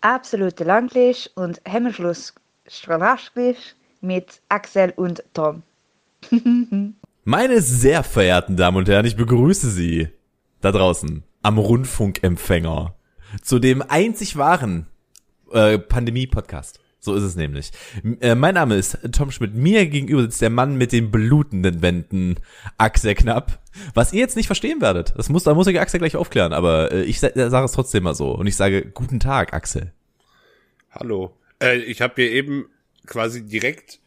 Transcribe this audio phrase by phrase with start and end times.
[0.00, 2.34] absolute Langlisch und Hemmschluss
[2.66, 5.62] Strahlaschglisch mit Axel und Tom.
[7.24, 10.08] Meine sehr verehrten Damen und Herren, ich begrüße Sie
[10.60, 12.94] da draußen am Rundfunkempfänger
[13.42, 14.86] zu dem einzig wahren
[15.52, 16.79] äh, Pandemie-Podcast.
[17.00, 17.70] So ist es nämlich.
[18.20, 19.54] Äh, mein Name ist Tom Schmidt.
[19.54, 22.36] Mir gegenüber sitzt der Mann mit den blutenden Wänden,
[22.76, 23.58] Axel Knapp.
[23.94, 26.92] Was ihr jetzt nicht verstehen werdet, das muss, da muss ich Axel gleich aufklären, aber
[26.92, 28.32] äh, ich sage es trotzdem mal so.
[28.32, 29.92] Und ich sage, guten Tag, Axel.
[30.90, 31.34] Hallo.
[31.62, 32.66] Äh, ich habe hier eben
[33.06, 34.00] quasi direkt,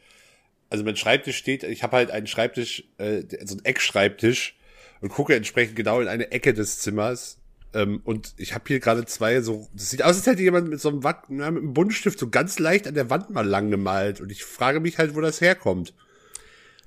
[0.70, 4.56] also mein Schreibtisch steht, ich habe halt einen Schreibtisch, äh, so einen Eckschreibtisch
[5.02, 7.40] und gucke entsprechend genau in eine Ecke des Zimmers
[7.74, 10.80] ähm, und ich habe hier gerade zwei so, das sieht aus, als hätte jemand mit
[10.80, 13.72] so einem, Watt, na, mit einem Buntstift so ganz leicht an der Wand mal lang
[13.72, 14.22] gemalt.
[14.22, 15.94] Und ich frage mich halt, wo das herkommt.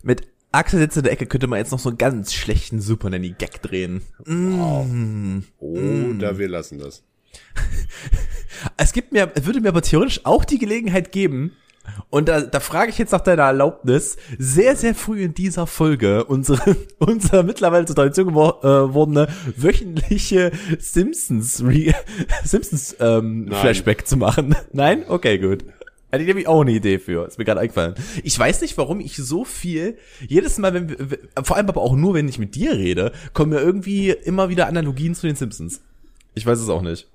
[0.03, 3.11] Mit Axel sitzt in der Ecke könnte man jetzt noch so einen ganz schlechten Super
[3.11, 4.03] Nanny Gag drehen.
[4.25, 4.87] Wow.
[4.87, 5.41] Mm.
[5.59, 6.39] Oder mm.
[6.39, 7.03] wir lassen das.
[8.77, 11.53] es gibt mir, es würde mir aber theoretisch auch die Gelegenheit geben,
[12.11, 16.25] und da, da frage ich jetzt nach deiner Erlaubnis, sehr, sehr früh in dieser Folge
[16.25, 21.95] unsere, unser mittlerweile zur Tradition gewordene äh, wöchentliche Simpsons, Re
[22.45, 24.55] Simpsons ähm, Flashback zu machen.
[24.73, 25.05] Nein?
[25.09, 25.65] Okay, gut.
[26.11, 27.27] Hätte ich nämlich auch eine Idee für.
[27.27, 27.95] Ist mir gerade eingefallen.
[28.23, 31.97] Ich weiß nicht, warum ich so viel, jedes Mal, wenn wir, vor allem aber auch
[31.97, 35.83] nur, wenn ich mit dir rede, kommen mir irgendwie immer wieder Analogien zu den Simpsons.
[36.35, 37.09] Ich weiß es auch nicht.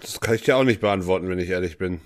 [0.00, 2.00] Das kann ich dir auch nicht beantworten, wenn ich ehrlich bin.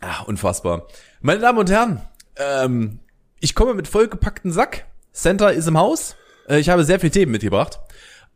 [0.00, 0.86] Ah, unfassbar.
[1.20, 2.00] Meine Damen und Herren,
[2.36, 3.00] ähm,
[3.40, 4.86] ich komme mit vollgepackten Sack.
[5.12, 6.16] Center ist im Haus.
[6.48, 7.80] Äh, ich habe sehr viele Themen mitgebracht.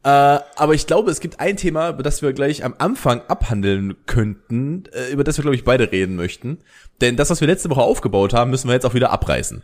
[0.02, 3.96] Äh, aber ich glaube, es gibt ein Thema, über das wir gleich am Anfang abhandeln
[4.06, 6.58] könnten, äh, über das wir, glaube ich, beide reden möchten.
[7.00, 9.62] Denn das, was wir letzte Woche aufgebaut haben, müssen wir jetzt auch wieder abreißen.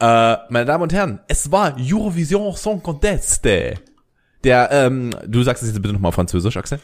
[0.00, 3.44] Äh, meine Damen und Herren, es war Eurovision Song Contest.
[3.44, 3.78] Der,
[4.72, 6.80] ähm, du sagst es jetzt bitte nochmal französisch, Axel.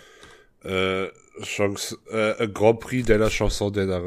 [0.64, 1.08] Äh
[1.42, 4.00] Chance, äh, Grand Prix de la Chanson de la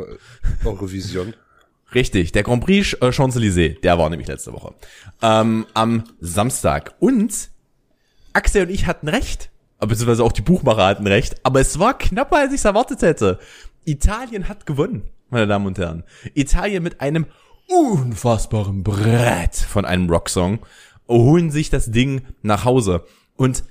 [0.65, 1.33] Eurovision.
[1.93, 4.75] Richtig, der Grand Prix äh, Champs-Élysées, der war nämlich letzte Woche.
[5.21, 6.95] Ähm, am Samstag.
[6.99, 7.49] Und
[8.33, 9.49] Axel und ich hatten recht.
[9.79, 11.37] Beziehungsweise auch die Buchmacher hatten recht.
[11.43, 13.39] Aber es war knapper, als ich es erwartet hätte.
[13.85, 16.03] Italien hat gewonnen, meine Damen und Herren.
[16.35, 17.25] Italien mit einem
[17.67, 20.59] unfassbaren Brett von einem Rocksong
[21.07, 23.05] holen sich das Ding nach Hause.
[23.35, 23.63] Und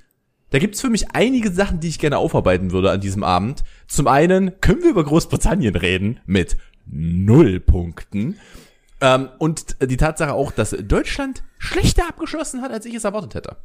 [0.50, 3.64] da gibt's für mich einige Sachen, die ich gerne aufarbeiten würde an diesem Abend.
[3.86, 8.38] Zum einen können wir über Großbritannien reden mit null Punkten.
[9.00, 13.56] Ähm, und die Tatsache auch, dass Deutschland schlechter abgeschlossen hat, als ich es erwartet hätte.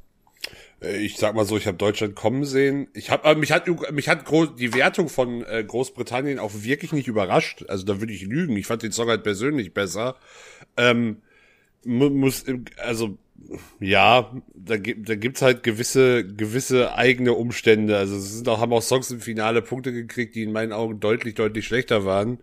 [0.81, 2.87] Äh, ich sag mal so, ich habe Deutschland kommen sehen.
[2.93, 4.25] Ich habe äh, mich hat mich hat
[4.59, 7.65] die Wertung von äh, Großbritannien auch wirklich nicht überrascht.
[7.67, 8.57] Also da würde ich lügen.
[8.57, 10.15] Ich fand den Song halt persönlich besser.
[10.77, 11.21] Ähm,
[11.83, 12.45] muss
[12.77, 13.17] also
[13.79, 17.97] ja, da, gibt da gibt's halt gewisse, gewisse eigene Umstände.
[17.97, 20.99] Also es sind auch, haben auch Songs im Finale Punkte gekriegt, die in meinen Augen
[20.99, 22.39] deutlich, deutlich schlechter waren.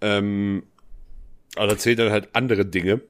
[0.00, 0.64] Ähm,
[1.56, 3.00] aber da zählen dann halt andere Dinge.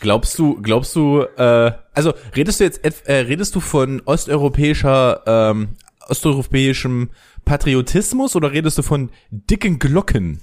[0.00, 5.76] Glaubst du, glaubst du, äh, also redest du jetzt, äh, redest du von osteuropäischer, ähm,
[6.08, 7.10] osteuropäischem
[7.44, 10.40] Patriotismus oder redest du von dicken Glocken?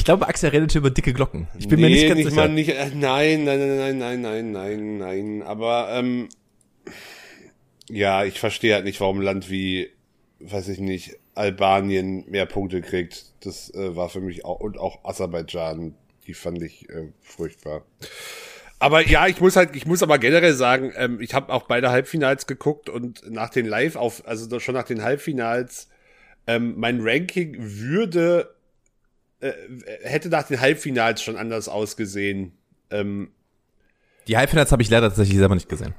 [0.03, 1.47] Ich glaube, Axel redet über dicke Glocken.
[1.57, 2.35] Ich bin nee, mir nicht ganz nicht sicher.
[2.35, 5.43] Mal nicht, äh, nein, nein, nein, nein, nein, nein, nein.
[5.43, 6.27] Aber ähm,
[7.87, 9.91] ja, ich verstehe halt nicht, warum ein Land wie,
[10.41, 13.27] weiß ich nicht, Albanien mehr Punkte kriegt.
[13.45, 15.95] Das äh, war für mich auch und auch Aserbaidschan,
[16.27, 17.85] die fand ich äh, furchtbar.
[18.79, 21.91] Aber ja, ich muss halt, ich muss aber generell sagen, ähm, ich habe auch beide
[21.91, 25.87] Halbfinals geguckt und nach den Live auf, also schon nach den Halbfinals,
[26.45, 28.53] ähm, mein Ranking würde
[29.43, 29.53] äh,
[30.03, 32.53] hätte nach den Halbfinals schon anders ausgesehen.
[32.89, 33.31] Ähm,
[34.27, 35.93] die Halbfinals habe ich leider tatsächlich selber nicht gesehen.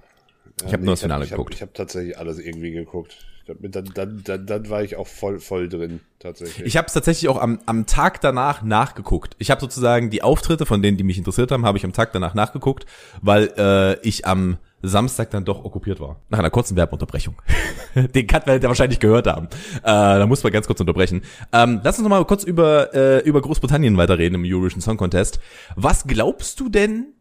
[0.56, 1.54] Ich ja, habe nee, nur das Finale hab, geguckt.
[1.54, 3.16] Ich habe hab tatsächlich alles irgendwie geguckt.
[3.46, 6.66] Dann, dann, dann, dann war ich auch voll, voll drin, tatsächlich.
[6.66, 9.36] Ich habe es tatsächlich auch am, am Tag danach nachgeguckt.
[9.38, 12.12] Ich habe sozusagen die Auftritte von denen, die mich interessiert haben, habe ich am Tag
[12.12, 12.86] danach nachgeguckt,
[13.20, 14.56] weil äh, ich am
[14.88, 16.20] Samstag dann doch okkupiert war.
[16.28, 17.34] Nach einer kurzen Werbeunterbrechung.
[17.94, 19.46] Den Cut werdet ihr wahrscheinlich gehört haben.
[19.46, 21.22] Äh, da muss man ganz kurz unterbrechen.
[21.52, 25.40] Ähm, lass uns noch mal kurz über, äh, über Großbritannien weiterreden im Eurovision Song Contest.
[25.76, 27.14] Was glaubst du denn,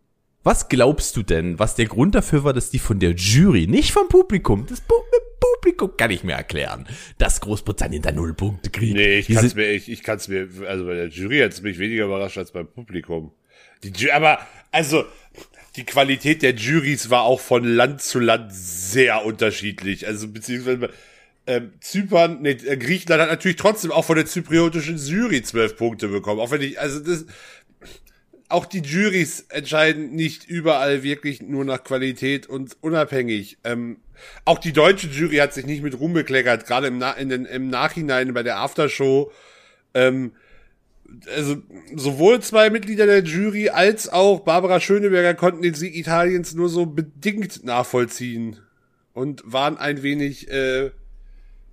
[0.43, 3.91] was glaubst du denn, was der Grund dafür war, dass die von der Jury, nicht
[3.91, 4.81] vom Publikum, das
[5.63, 6.85] Publikum kann ich mir erklären,
[7.17, 8.95] dass Großbritannien da null Punkte kriegt.
[8.95, 11.61] Nee, ich kann es mir, ich, ich kann's mir, also bei der Jury hat es
[11.61, 13.31] mich weniger überrascht als beim Publikum.
[13.83, 14.39] Die Jury, aber,
[14.71, 15.05] also,
[15.75, 20.07] die Qualität der Juries war auch von Land zu Land sehr unterschiedlich.
[20.07, 20.89] Also beziehungsweise
[21.45, 26.07] ähm, Zypern, nee, äh, Griechenland hat natürlich trotzdem auch von der zypriotischen Jury zwölf Punkte
[26.07, 26.39] bekommen.
[26.39, 27.25] Auch wenn ich, also das,
[28.49, 33.57] auch die Juries entscheiden nicht überall wirklich nur nach Qualität und unabhängig.
[33.63, 33.97] Ähm,
[34.45, 38.33] auch die deutsche Jury hat sich nicht mit Ruhm bekleckert, gerade im, Na im Nachhinein
[38.33, 39.31] bei der Aftershow.
[39.95, 40.33] Ähm,
[41.35, 41.57] also
[41.95, 46.85] sowohl zwei Mitglieder der Jury als auch Barbara Schöneberger konnten den Sieg Italiens nur so
[46.85, 48.57] bedingt nachvollziehen
[49.13, 50.91] und waren ein wenig äh,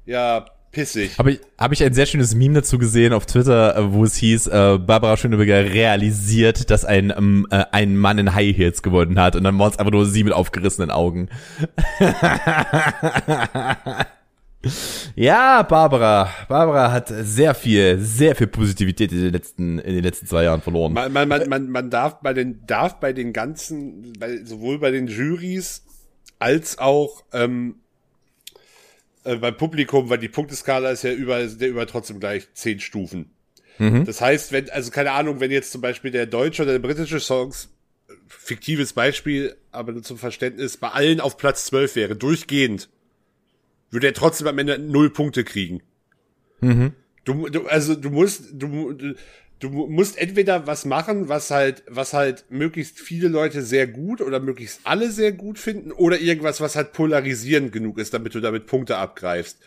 [0.07, 1.19] ja pissig.
[1.19, 4.17] Habe ich, hab ich ein sehr schönes Meme dazu gesehen auf Twitter, äh, wo es
[4.17, 9.19] hieß, äh, Barbara Schöneberger realisiert, dass ein, ähm, äh, ein Mann in High Heels gewonnen
[9.19, 11.29] hat und dann war es einfach nur sie mit aufgerissenen Augen.
[15.17, 16.31] ja, Barbara.
[16.49, 20.61] Barbara hat sehr viel, sehr viel Positivität in den letzten, in den letzten zwei Jahren
[20.61, 20.93] verloren.
[20.93, 24.91] Man, man, man, man, man darf bei den, darf bei den ganzen, bei, sowohl bei
[24.91, 25.85] den Juries
[26.39, 27.77] als auch ähm,
[29.25, 33.31] äh, beim Publikum, weil die Punkteskala ist ja überall, der über trotzdem gleich zehn Stufen.
[33.79, 34.05] Mhm.
[34.05, 37.21] Das heißt, wenn, also keine Ahnung, wenn jetzt zum Beispiel der deutsche oder der britische
[37.21, 37.71] Songs,
[38.09, 42.91] äh, fiktives Beispiel, aber nur zum Verständnis, bei allen auf Platz 12 wäre, durchgehend,
[43.91, 45.83] würde er trotzdem am Ende null Punkte kriegen.
[46.61, 46.93] Mhm.
[47.25, 49.15] Du, du, also du musst, du, du,
[49.61, 54.41] du musst entweder was machen, was halt, was halt möglichst viele Leute sehr gut oder
[54.41, 58.67] möglichst alle sehr gut finden, oder irgendwas, was halt polarisierend genug ist, damit du damit
[58.67, 59.59] Punkte abgreifst.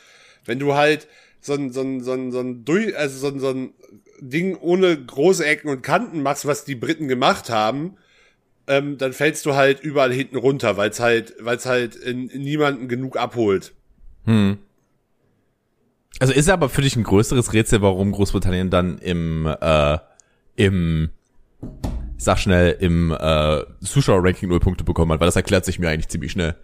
[0.45, 1.07] Wenn du halt
[1.41, 3.73] so ein, so ein, so ein, so ein, durch, also so ein, so ein
[4.19, 7.97] Ding ohne große Ecken und Kanten machst, was die Briten gemacht haben,
[8.67, 12.29] ähm, dann fällst du halt überall hinten runter, weil es halt, weil es halt in,
[12.29, 13.73] in niemanden genug abholt.
[14.25, 14.57] Hm.
[16.19, 19.97] Also ist aber für dich ein größeres Rätsel, warum Großbritannien dann im, äh,
[20.55, 21.09] im,
[22.17, 26.09] sag schnell, im äh, Zuschauer-Ranking null Punkte bekommen hat, weil das erklärt sich mir eigentlich
[26.09, 26.55] ziemlich schnell.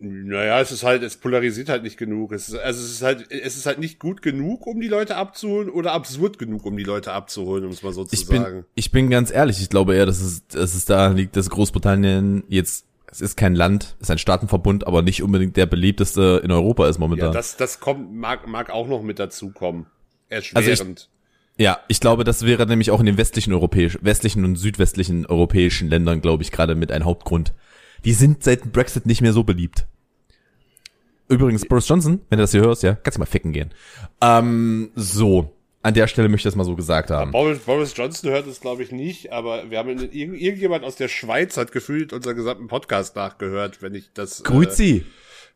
[0.00, 2.32] Naja, es ist halt, es polarisiert halt nicht genug.
[2.32, 5.16] Es ist, also es ist halt, es ist halt nicht gut genug, um die Leute
[5.16, 8.42] abzuholen oder absurd genug, um die Leute abzuholen, um es mal so zu Ich bin,
[8.42, 8.64] sagen.
[8.74, 12.42] ich bin ganz ehrlich, ich glaube eher, dass es, dass es da liegt, dass Großbritannien
[12.48, 16.50] jetzt, es ist kein Land, es ist ein Staatenverbund, aber nicht unbedingt der beliebteste in
[16.50, 17.32] Europa ist Ja, momentan.
[17.32, 19.86] das, das kommt, mag, mag auch noch mit dazu kommen.
[20.30, 21.08] Also Erschwerend.
[21.56, 25.88] Ja, ich glaube, das wäre nämlich auch in den westlichen europäischen, westlichen und südwestlichen europäischen
[25.88, 27.54] Ländern, glaube ich, gerade mit ein Hauptgrund.
[28.04, 29.86] Die sind seit dem Brexit nicht mehr so beliebt.
[31.28, 33.70] Übrigens, Boris Johnson, wenn du das hier hörst, ja, kannst du mal ficken gehen.
[34.20, 35.52] Ähm, so.
[35.84, 37.30] An der Stelle möchte ich das mal so gesagt haben.
[37.30, 41.08] Boris, Boris Johnson hört es, glaube ich, nicht, aber wir haben irgend, irgendjemand aus der
[41.08, 44.42] Schweiz hat gefühlt unseren gesamten Podcast nachgehört, wenn ich das.
[44.42, 45.04] Grüezi.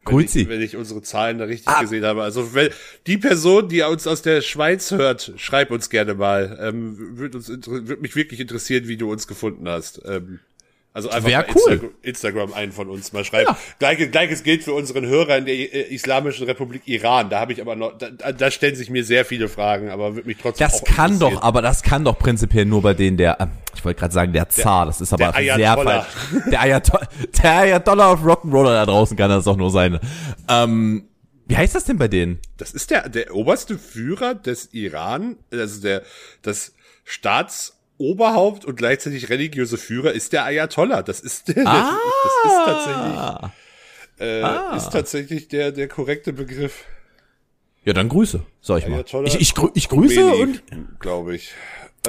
[0.05, 0.43] wenn Grüezi.
[0.43, 1.81] ich, wenn ich unsere Zahlen da richtig Ah.
[1.81, 2.23] gesehen habe.
[2.23, 2.69] Also wenn
[3.07, 6.59] die Person, die uns aus der Schweiz hört, schreib uns gerne mal.
[6.63, 10.03] Ähm, Würde uns inter- würd mich wirklich interessieren, wie du uns gefunden hast.
[10.05, 10.41] Ähm,
[10.99, 11.73] also einfach Wär cool.
[11.73, 13.55] Instagram, Instagram einen von uns mal schreiben.
[13.79, 17.31] Gleiches, Gleiches gilt für unseren Hörer in der äh, Islamischen Republik Iran.
[17.31, 20.27] Da habe ich aber noch, da, da stellen sich mir sehr viele Fragen, aber würde
[20.27, 23.47] mich trotzdem Das kann doch, aber das kann doch prinzipiell nur bei denen der, äh,
[23.77, 26.07] ich wollte gerade sagen, der Zar, das ist aber der sehr falsch.
[26.51, 27.09] Der Ayatollah,
[27.41, 30.01] der Ayatollah auf Rock'n'Roller da draußen kann das doch nur sein.
[30.49, 31.09] Ähm,
[31.47, 32.41] wie heißt das denn bei denen?
[32.57, 36.03] Das ist der, der oberste Führer des Iran, also der,
[36.43, 36.73] das
[37.99, 41.03] Staatsoberhaupt und gleichzeitig religiöse Führer ist der Ayatollah.
[41.03, 41.89] Das ist der, das,
[42.45, 43.51] das ist tatsächlich,
[44.21, 44.77] äh, Ah.
[44.77, 46.85] ist tatsächlich der, der korrekte Begriff.
[47.85, 48.97] Ja, dann Grüße, sag ich mal.
[48.97, 50.63] Ayatollah Ich, ich, grü ich grüße Khomeini, und
[51.01, 51.53] glaube ich.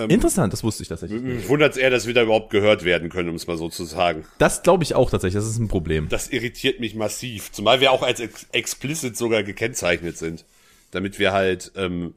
[0.08, 1.22] interessant, das wusste ich tatsächlich.
[1.22, 3.86] Mich wundert eher, dass wir da überhaupt gehört werden können, um es mal so zu
[3.86, 4.26] sagen.
[4.38, 6.08] Das glaube ich auch tatsächlich, das ist ein Problem.
[6.10, 7.52] Das irritiert mich massiv.
[7.52, 10.46] Zumal wir auch als ex explicit sogar gekennzeichnet sind.
[10.92, 12.14] Damit wir halt ähm,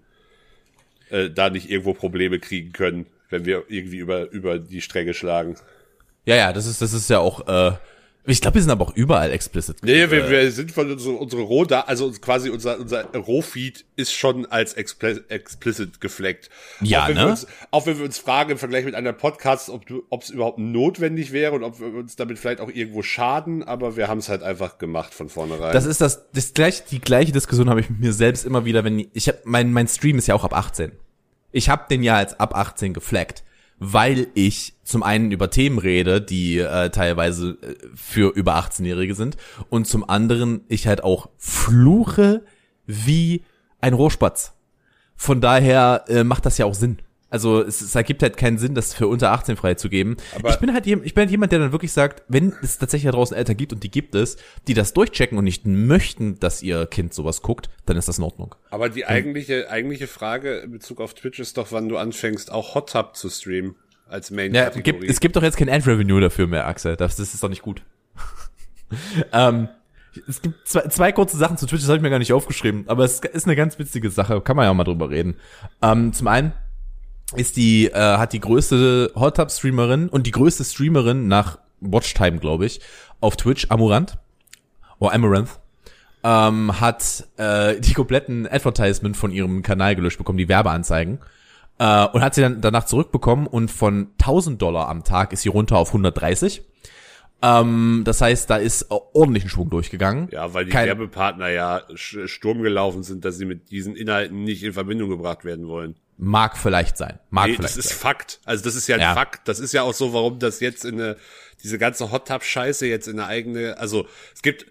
[1.11, 5.57] äh, da nicht irgendwo Probleme kriegen können, wenn wir irgendwie über, über die Stränge schlagen.
[6.25, 7.73] Ja, ja, das ist, das ist ja auch, äh,
[8.25, 9.79] ich glaube, wir sind aber auch überall explicit.
[9.83, 14.13] Nee, wir, wir sind von unsere, unsere Roh da, also quasi unser, unser Rohfeed ist
[14.13, 16.49] schon als expli explicit gefleckt.
[16.81, 17.23] Ja, auch wenn ne?
[17.23, 20.59] Wir uns, auch wenn wir uns fragen im Vergleich mit einem Podcast, ob es überhaupt
[20.59, 24.29] notwendig wäre und ob wir uns damit vielleicht auch irgendwo schaden, aber wir haben es
[24.29, 25.73] halt einfach gemacht von vornherein.
[25.73, 28.85] Das ist das, das gleich, die gleiche Diskussion habe ich mit mir selbst immer wieder,
[28.85, 30.93] wenn ich habe mein mein Stream ist ja auch ab 18.
[31.53, 33.45] Ich habe den ja als ab 18 geflaggt,
[33.79, 39.37] weil ich zum einen über Themen rede, die äh, teilweise äh, für über 18-Jährige sind
[39.69, 42.45] und zum anderen ich halt auch fluche
[42.87, 43.43] wie
[43.81, 44.55] ein Rohrspatz.
[45.17, 46.99] Von daher äh, macht das ja auch Sinn.
[47.33, 50.17] Also es, es ergibt halt keinen Sinn, das für unter 18 freizugeben.
[50.47, 53.17] Ich bin halt ich bin halt jemand, der dann wirklich sagt, wenn es tatsächlich da
[53.17, 54.37] draußen Eltern gibt und die gibt es,
[54.69, 58.25] die das durchchecken und nicht möchten, dass ihr Kind sowas guckt, dann ist das in
[58.25, 58.55] Ordnung.
[58.71, 62.75] aber die eigentliche, eigentliche Frage in Bezug auf Twitch ist doch, wann du anfängst, auch
[62.75, 64.83] Hot Tub zu streamen als Ja, Main-Kategorie.
[64.83, 66.97] gibt, es gibt doch jetzt kein Ad-Revenue dafür mehr, Axel.
[66.97, 67.83] Das, das ist doch nicht gut.
[69.33, 69.69] ähm,
[70.29, 72.85] es gibt zwei, zwei kurze Sachen zu Twitch, das habe ich mir gar nicht aufgeschrieben,
[72.89, 75.37] aber es ist eine ganz witzige Sache, kann man ja auch mal drüber reden.
[75.81, 76.53] Ähm, zum einen,
[77.37, 82.39] ist die, äh, hat die größte Hot Tub Streamerin und die größte Streamerin nach Watchtime,
[82.39, 82.81] glaube ich,
[83.21, 84.19] auf Twitch, Amurant.
[84.99, 85.59] Oder Amaranth.
[86.25, 91.19] Ähm, hat äh, die kompletten Advertisement von ihrem Kanal gelöscht bekommen, die Werbeanzeigen.
[91.79, 95.49] Äh, und hat sie dann danach zurückbekommen und von 1000 Dollar am Tag ist sie
[95.49, 96.63] runter auf 130.
[97.45, 100.29] Ähm, das heißt, da ist ordentlich ein Schwung durchgegangen.
[100.31, 104.63] Ja, weil die Kein- Werbepartner ja Sturm gelaufen sind, dass sie mit diesen Inhalten nicht
[104.63, 105.97] in Verbindung gebracht werden wollen.
[106.19, 107.19] Mag vielleicht sein.
[107.31, 107.99] Mag Nee, vielleicht das ist sein.
[107.99, 108.41] Fakt.
[108.45, 109.15] Also das ist ja ein Ja.
[109.15, 109.49] Fakt.
[109.49, 111.17] Das ist ja auch so, warum das jetzt in eine,
[111.63, 114.67] diese ganze Hot Tub Scheiße jetzt in eine eigene, also es gibt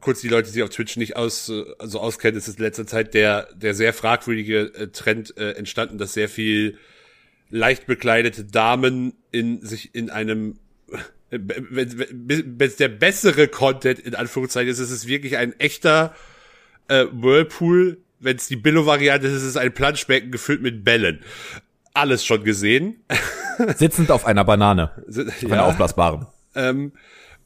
[0.00, 2.64] kurz die Leute, die sich auf Twitch nicht aus, äh, also auskennen, es ist in
[2.64, 6.78] letzter Zeit der, der sehr fragwürdige äh, Trend äh, entstanden, dass sehr viel
[7.50, 10.58] leicht bekleidete Damen in sich in einem
[11.30, 16.14] wenn wenn- wenn es der bessere Content in Anführungszeichen ist, ist es wirklich ein echter
[16.88, 17.98] äh, Whirlpool.
[18.20, 21.20] Wenn es die Billo-Variante ist, ist es ein Planschbecken gefüllt mit Bällen.
[21.94, 22.96] Alles schon gesehen.
[23.76, 24.90] Sitzend auf einer Banane.
[25.08, 26.26] Auf einer aufblasbaren.
[26.54, 26.92] Ähm,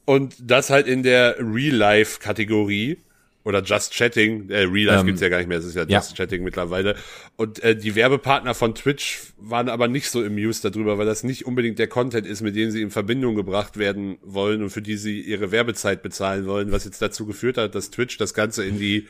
[0.05, 2.97] und das halt in der Real-Life-Kategorie.
[3.45, 4.49] Oder Just Chatting.
[4.49, 5.99] Äh, Real Life Ähm, gibt's ja gar nicht mehr, es ist ja ja.
[5.99, 6.95] Just Chatting mittlerweile.
[7.35, 11.45] Und äh, die Werbepartner von Twitch waren aber nicht so amused darüber, weil das nicht
[11.45, 14.95] unbedingt der Content ist, mit dem sie in Verbindung gebracht werden wollen und für die
[14.95, 18.79] sie ihre Werbezeit bezahlen wollen, was jetzt dazu geführt hat, dass Twitch das Ganze in
[18.79, 19.07] die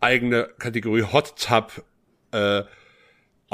[0.00, 1.84] eigene Kategorie Hot Tub
[2.32, 2.62] äh,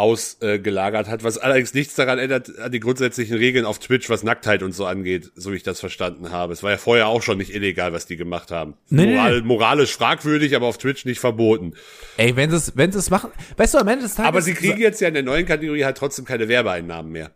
[0.01, 4.63] ausgelagert hat, was allerdings nichts daran ändert, an die grundsätzlichen Regeln auf Twitch, was Nacktheit
[4.63, 6.55] und so angeht, so wie ich das verstanden habe.
[6.55, 8.75] Es war ja vorher auch schon nicht illegal, was die gemacht haben.
[8.89, 11.75] Nee, Moral, moralisch fragwürdig, aber auf Twitch nicht verboten.
[12.17, 14.29] Ey, wenn sie es, wenn sie es machen, weißt du, am Ende des Tages.
[14.29, 17.33] Aber sie kriegen jetzt ja in der neuen Kategorie halt trotzdem keine Werbeeinnahmen mehr.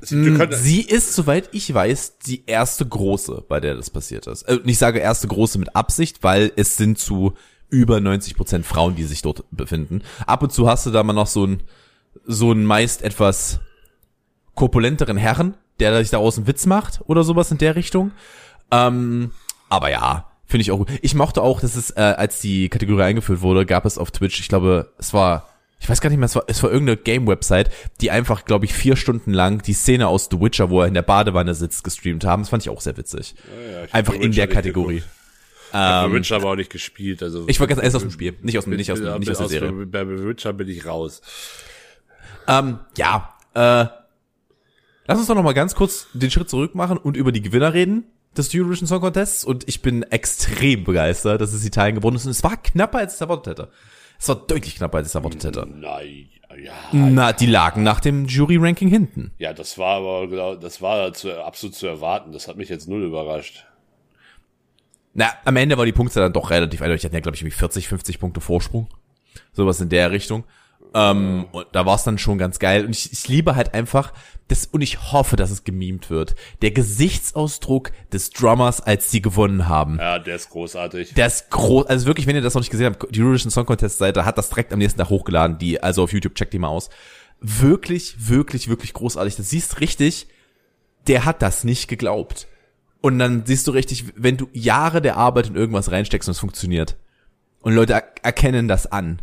[0.00, 4.26] Sie, wir können, Sie ist, soweit ich weiß, die erste große, bei der das passiert
[4.26, 4.42] ist.
[4.42, 7.34] Äh, ich sage erste große mit Absicht, weil es sind zu
[7.68, 10.02] über 90 Prozent Frauen, die sich dort befinden.
[10.26, 11.62] Ab und zu hast du da mal noch so einen,
[12.24, 13.60] so einen meist etwas
[14.54, 18.12] korpulenteren Herren, der sich daraus einen Witz macht oder sowas in der Richtung.
[18.70, 19.30] Ähm,
[19.68, 20.88] aber ja, finde ich auch gut.
[21.02, 24.40] Ich mochte auch, dass es, äh, als die Kategorie eingeführt wurde, gab es auf Twitch,
[24.40, 27.70] ich glaube, es war, ich weiß gar nicht mehr, es war, es war irgendeine Game-Website,
[28.00, 30.94] die einfach, glaube ich, vier Stunden lang die Szene aus The Witcher, wo er in
[30.94, 32.42] der Badewanne sitzt, gestreamt haben.
[32.42, 33.34] Das fand ich auch sehr witzig.
[33.44, 34.96] ja, hab einfach in der Kategorie.
[34.96, 35.15] geguckt.
[35.72, 37.22] The Witcher aber auch nicht gespielt.
[37.22, 39.38] Also Ich war ganz erst aus dem Spiel, nicht aus, nicht aus, bin- nicht aus
[39.38, 39.72] der Serie.
[39.86, 41.20] Bei Witcher bin ich raus.
[42.48, 43.86] Ähm, ja, äh,
[45.06, 47.74] lass uns doch noch mal ganz kurz den Schritt zurück machen und über die Gewinner
[47.74, 48.04] reden
[48.36, 52.30] des Eurovision Song Contests und ich bin extrem begeistert, dass es Italien gewonnen ist und
[52.32, 53.70] es war knapper, als ich es erwartet hätte.
[54.18, 55.66] Es war deutlich knapper, als ich es erwartet hätte.
[55.66, 56.28] Nein,
[56.62, 56.72] ja.
[56.92, 59.32] Na, die lagen nach dem Jury-Ranking hinten.
[59.38, 62.32] Ja, das war aber genau, das war zu, absolut zu erwarten.
[62.32, 63.64] Das hat mich jetzt null überrascht.
[65.16, 67.00] Na, am Ende war die Punkte dann doch relativ eindeutig.
[67.00, 68.86] Die hatten ja, glaube ich, irgendwie 40, 50 Punkte Vorsprung.
[69.52, 70.44] Sowas in der Richtung.
[70.92, 72.84] Ähm, und da war es dann schon ganz geil.
[72.84, 74.12] Und ich, ich liebe halt einfach,
[74.48, 76.34] das, und ich hoffe, dass es gemimt wird.
[76.60, 79.96] Der Gesichtsausdruck des Drummers, als sie gewonnen haben.
[79.98, 81.14] Ja, der ist großartig.
[81.14, 83.64] Der ist groß, also wirklich, wenn ihr das noch nicht gesehen habt, die Eurovision Song
[83.64, 86.58] Contest Seite hat das direkt am nächsten Tag hochgeladen, die, also auf YouTube, checkt die
[86.58, 86.90] mal aus.
[87.40, 89.36] Wirklich, wirklich, wirklich großartig.
[89.36, 90.28] Das siehst richtig,
[91.06, 92.48] der hat das nicht geglaubt.
[93.00, 96.40] Und dann siehst du richtig, wenn du Jahre der Arbeit in irgendwas reinsteckst und es
[96.40, 96.96] funktioniert.
[97.60, 99.20] Und Leute er erkennen das an.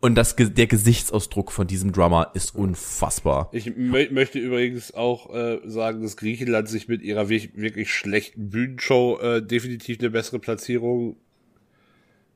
[0.00, 3.50] Und das, der Gesichtsausdruck von diesem Drummer ist unfassbar.
[3.52, 9.20] Ich mö möchte übrigens auch äh, sagen, dass Griechenland sich mit ihrer wirklich, schlechten Bühnenshow
[9.20, 11.14] äh, definitiv eine bessere Platzierung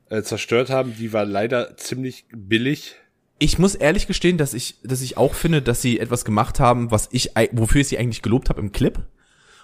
[0.09, 0.95] äh, zerstört haben.
[0.97, 2.95] Die war leider ziemlich billig.
[3.37, 6.89] Ich muss ehrlich gestehen, dass ich, dass ich auch finde, dass sie etwas gemacht haben,
[6.89, 8.99] was ich, wofür ich sie eigentlich gelobt habe im Clip.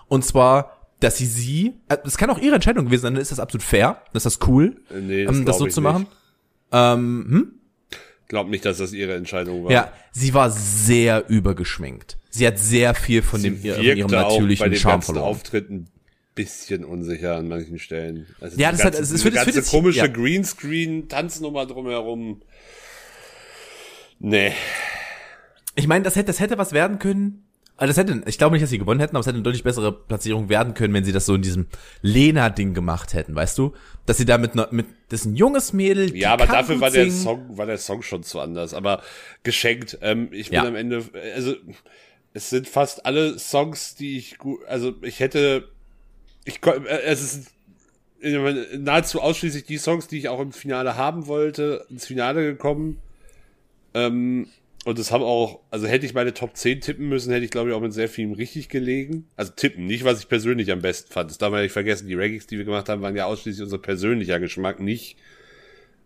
[0.10, 3.32] Und zwar, dass sie sie, äh, das kann auch ihre Entscheidung gewesen sein, dann ist
[3.32, 5.92] das absolut fair, das ist das cool, Äh, nee, das ähm, das so zu nicht.
[5.92, 6.08] machen.
[6.72, 7.52] Ähm, hm?
[8.28, 9.72] Glaub nicht, dass das ihre Entscheidung war.
[9.72, 12.18] Ja, sie war sehr übergeschminkt.
[12.30, 15.02] Sie hat sehr viel von dem, Sie von wirkte ihrem auch bei natürlichen dem Charme
[15.04, 15.26] verloren.
[15.26, 15.88] Auftritt ein
[16.34, 18.26] bisschen unsicher an manchen Stellen.
[18.42, 20.08] Also Ja, das hat- ganze, es ist für das- für ganze das- komische ja.
[20.08, 22.42] Greenscreen-Tanznummer drumherum.
[24.20, 24.54] Nee.
[25.76, 27.46] Ich meine, das hätte, das hätte was werden können.
[27.84, 29.63] Also das hätte, ich glaube nicht, dass sie gewonnen hätten, aber es hätte eine deutlich
[29.66, 31.68] bessere Platzierung werden können, wenn sie das so in diesem
[32.02, 33.74] Lena-Ding gemacht hätten, weißt du?
[34.06, 36.16] Dass sie da mit, einer- mit, das ist ein junges Mädel.
[36.16, 37.12] Ja, aber dafür war der.
[37.12, 38.74] Song, war der Song schon zu anders.
[38.74, 39.02] Aber
[39.44, 39.98] geschenkt.
[40.02, 40.66] Ähm, ich bin Ja.
[40.66, 41.04] am Ende,
[41.36, 41.56] also
[42.34, 45.68] es sind fast alle Songs, die ich gut, also ich hätte,
[46.46, 47.52] ich äh, es ist
[48.80, 53.02] nahezu ausschließlich die Songs, die ich auch im Finale haben wollte, ins Finale gekommen.
[53.94, 54.48] Ähm,
[54.86, 57.70] und es haben auch, also hätte ich meine Top 10 tippen müssen, hätte ich glaube
[57.70, 59.28] ich auch mit sehr vielem richtig gelegen.
[59.36, 61.30] Also tippen, nicht was ich persönlich am besten fand.
[61.32, 62.08] Das darf man ja nicht vergessen.
[62.08, 65.18] Die Rankings, die wir gemacht haben, waren ja ausschließlich unser persönlicher Geschmack, nicht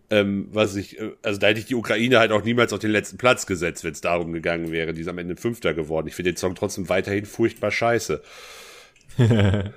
[0.09, 2.91] Ähm, was ich, äh, also da hätte ich die Ukraine halt auch niemals auf den
[2.91, 4.93] letzten Platz gesetzt, wenn es darum gegangen wäre.
[4.93, 6.07] Die ist am Ende Fünfter geworden.
[6.07, 8.21] Ich finde den Song trotzdem weiterhin furchtbar scheiße.
[9.17, 9.73] ja.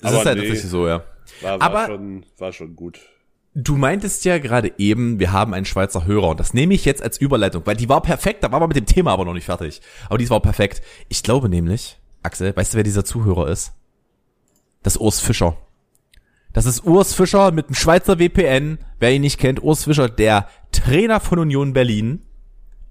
[0.00, 1.04] Das ist halt tatsächlich so, ja.
[1.40, 3.00] War, war, Aber- schon, war schon gut.
[3.54, 7.02] Du meintest ja gerade eben, wir haben einen Schweizer Hörer und das nehme ich jetzt
[7.02, 9.44] als Überleitung, weil die war perfekt, da waren wir mit dem Thema aber noch nicht
[9.44, 9.82] fertig.
[10.06, 10.80] Aber die war perfekt.
[11.10, 13.72] Ich glaube nämlich, Axel, weißt du, wer dieser Zuhörer ist?
[14.82, 15.58] Das ist Urs Fischer.
[16.54, 18.78] Das ist Urs Fischer mit einem Schweizer VPN.
[18.98, 22.22] Wer ihn nicht kennt, Urs Fischer, der Trainer von Union Berlin.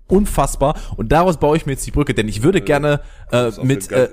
[0.08, 0.76] Unfassbar.
[0.96, 3.02] Und daraus baue ich mir jetzt die Brücke, denn ich würde gerne
[3.32, 4.10] äh, Ist auf mit äh,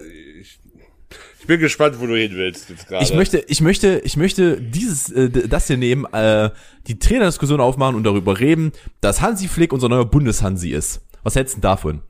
[1.49, 3.03] bin gespannt, wo du hin willst jetzt gerade.
[3.03, 6.51] ich möchte, ich möchte, ich möchte dieses, äh, das hier nehmen, äh,
[6.87, 11.01] die Trainerdiskussion aufmachen und darüber reden, dass Hansi Flick unser neuer Bundeshansi ist.
[11.25, 12.03] Was hältst du denn davon?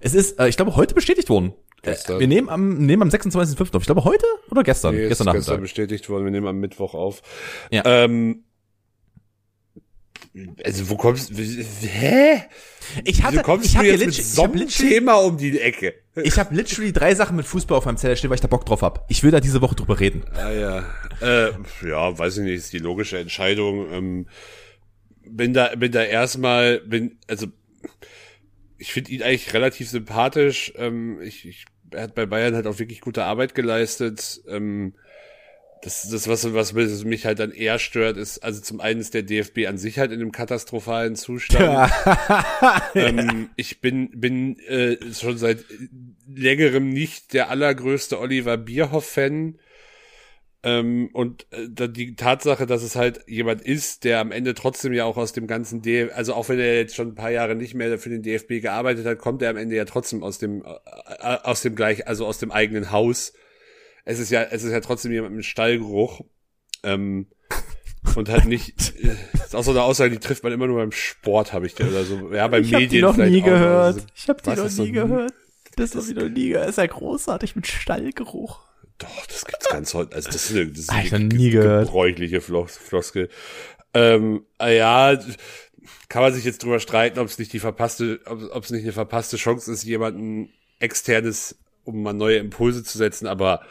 [0.00, 1.52] Es ist, äh, ich glaube, heute bestätigt worden.
[1.82, 2.16] Gestern.
[2.16, 3.76] Äh, wir nehmen am, nehmen am 26.05.
[3.76, 3.82] auf.
[3.82, 4.94] Ich glaube, heute oder gestern?
[4.94, 5.60] Nee, gestern gestern Nachmittag.
[5.60, 6.24] bestätigt worden.
[6.24, 7.20] Wir nehmen am Mittwoch auf.
[7.70, 7.82] Ja.
[7.84, 8.44] Ähm,
[10.64, 11.34] also wo kommst du?
[11.36, 12.42] Hä?
[13.04, 15.94] Ich hatte, Wieso kommst ich du habe jetzt mit so einem Thema um die Ecke?
[16.16, 18.66] ich hab literally drei Sachen mit Fußball auf meinem Zettel stehen, weil ich da Bock
[18.66, 19.04] drauf hab.
[19.08, 20.24] Ich will da diese Woche drüber reden.
[20.34, 20.84] Ah ja.
[21.20, 21.52] Äh,
[21.86, 23.90] ja, weiß ich nicht, ist die logische Entscheidung.
[23.92, 24.26] Ähm,
[25.26, 27.46] bin da, bin da erstmal, bin, also
[28.78, 30.72] ich finde ihn eigentlich relativ sympathisch.
[30.76, 34.40] Ähm, ich, ich, er hat bei Bayern halt auch wirklich gute Arbeit geleistet.
[34.48, 34.94] Ähm,
[35.84, 39.22] das, das was, was mich halt dann eher stört, ist, also zum einen ist der
[39.22, 41.92] DFB an sich halt in einem katastrophalen Zustand.
[42.94, 45.62] ähm, ich bin, bin äh, schon seit
[46.26, 49.58] längerem nicht der allergrößte Oliver Bierhoff-Fan.
[50.62, 55.04] Ähm, und äh, die Tatsache, dass es halt jemand ist, der am Ende trotzdem ja
[55.04, 57.74] auch aus dem ganzen DFB, also auch wenn er jetzt schon ein paar Jahre nicht
[57.74, 60.70] mehr für den DFB gearbeitet hat, kommt er am Ende ja trotzdem aus dem, äh,
[61.18, 63.34] äh, aus dem gleich, also aus dem eigenen Haus.
[64.04, 66.20] Es ist ja, es ist ja trotzdem jemand mit Stallgeruch.
[66.82, 67.26] Ähm,
[68.16, 70.92] und halt nicht, äh, ist auch so eine Aussage, die trifft man immer nur beim
[70.92, 72.32] Sport, habe ich oder so.
[72.32, 73.94] Ja, bei ich Medien die noch vielleicht nie auch, gehört.
[74.00, 75.32] so- Ich hab die noch nie gehört.
[75.76, 76.68] Das hab ich noch nie gehört.
[76.68, 78.60] Ist ja großartig mit Stallgeruch.
[78.98, 80.14] Doch, das gibt's ganz heute.
[80.14, 81.86] Also das ist eine, das ist eine nie gehört.
[81.86, 83.28] gebräuchliche Flos Floskel.
[83.92, 85.18] Ähm, ah ja,
[86.08, 88.92] kann man sich jetzt drüber streiten, ob es nicht die verpasste, ob es nicht eine
[88.92, 93.62] verpasste Chance ist, jemanden externes, um mal neue Impulse zu setzen, aber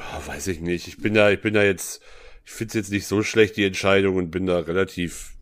[0.00, 0.88] ja, weiß ich nicht.
[0.88, 2.02] Ich bin da, ich bin da jetzt,
[2.44, 5.34] ich finde es jetzt nicht so schlecht, die Entscheidung, und bin da relativ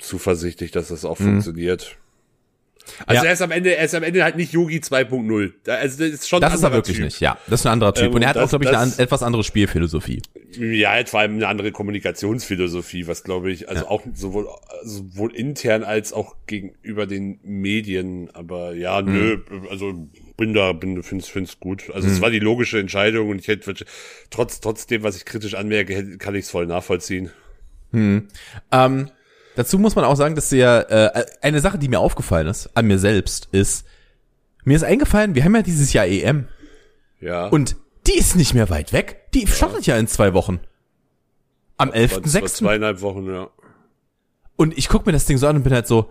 [0.00, 1.96] zuversichtlich, dass das auch funktioniert.
[3.06, 3.24] Also Mhm.
[3.24, 3.24] Ja.
[3.24, 5.52] er ist am Ende, er ist am Ende halt nicht Yogi 2.0.
[5.64, 7.04] Da- Also das ist schon Das ein ist er wirklich Typ.
[7.04, 7.38] nicht, ja.
[7.48, 8.06] Das ist ein anderer Typ.
[8.08, 10.22] Ähm, und er hat das- auch, glaube ich, eine an, etwas andere Spielphilosophie.
[10.58, 14.48] Ja, vor allem eine andere Kommunikationsphilosophie, was glaube ich, also auch sowohl,
[14.82, 18.30] sowohl intern als auch gegenüber den Medien.
[18.34, 19.38] Aber ja, nö,
[19.70, 21.90] also bin da, bin, find's, find's gut.
[21.92, 23.74] Also es war die logische Entscheidung und ich hätte
[24.30, 27.30] trotz, trotzdem, was ich kritisch anmerke, kann ich es voll nachvollziehen.
[27.92, 29.10] Ähm,
[29.58, 32.86] dazu muss man auch sagen, dass der, äh, eine Sache, die mir aufgefallen ist, an
[32.86, 33.84] mir selbst, ist,
[34.64, 36.46] mir ist eingefallen, wir haben ja dieses Jahr EM
[37.20, 37.48] Ja.
[37.48, 39.30] und die ist nicht mehr weit weg.
[39.34, 40.60] Die startet ja in zwei Wochen.
[41.76, 42.54] Am War- war 11.06.
[42.54, 43.48] zweieinhalb Wochen, ja.
[44.56, 46.10] Und ich guck mir das Ding so an und bin halt so,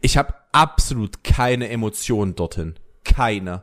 [0.00, 2.74] ich habe absolut keine Emotionen dorthin.
[3.04, 3.62] Keine.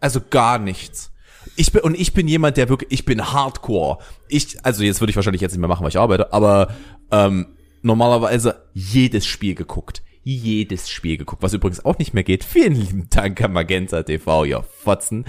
[0.00, 1.10] Also gar nichts.
[1.56, 3.98] Ich bin, und ich bin jemand, der wirklich, ich bin Hardcore.
[4.28, 6.68] Ich, also jetzt würde ich wahrscheinlich jetzt nicht mehr machen, weil ich arbeite, aber
[7.10, 7.55] ähm,
[7.86, 10.02] normalerweise jedes Spiel geguckt.
[10.22, 12.42] Jedes Spiel geguckt, was übrigens auch nicht mehr geht.
[12.42, 15.24] Vielen lieben Dank an Magenta TV, ihr Fotzen.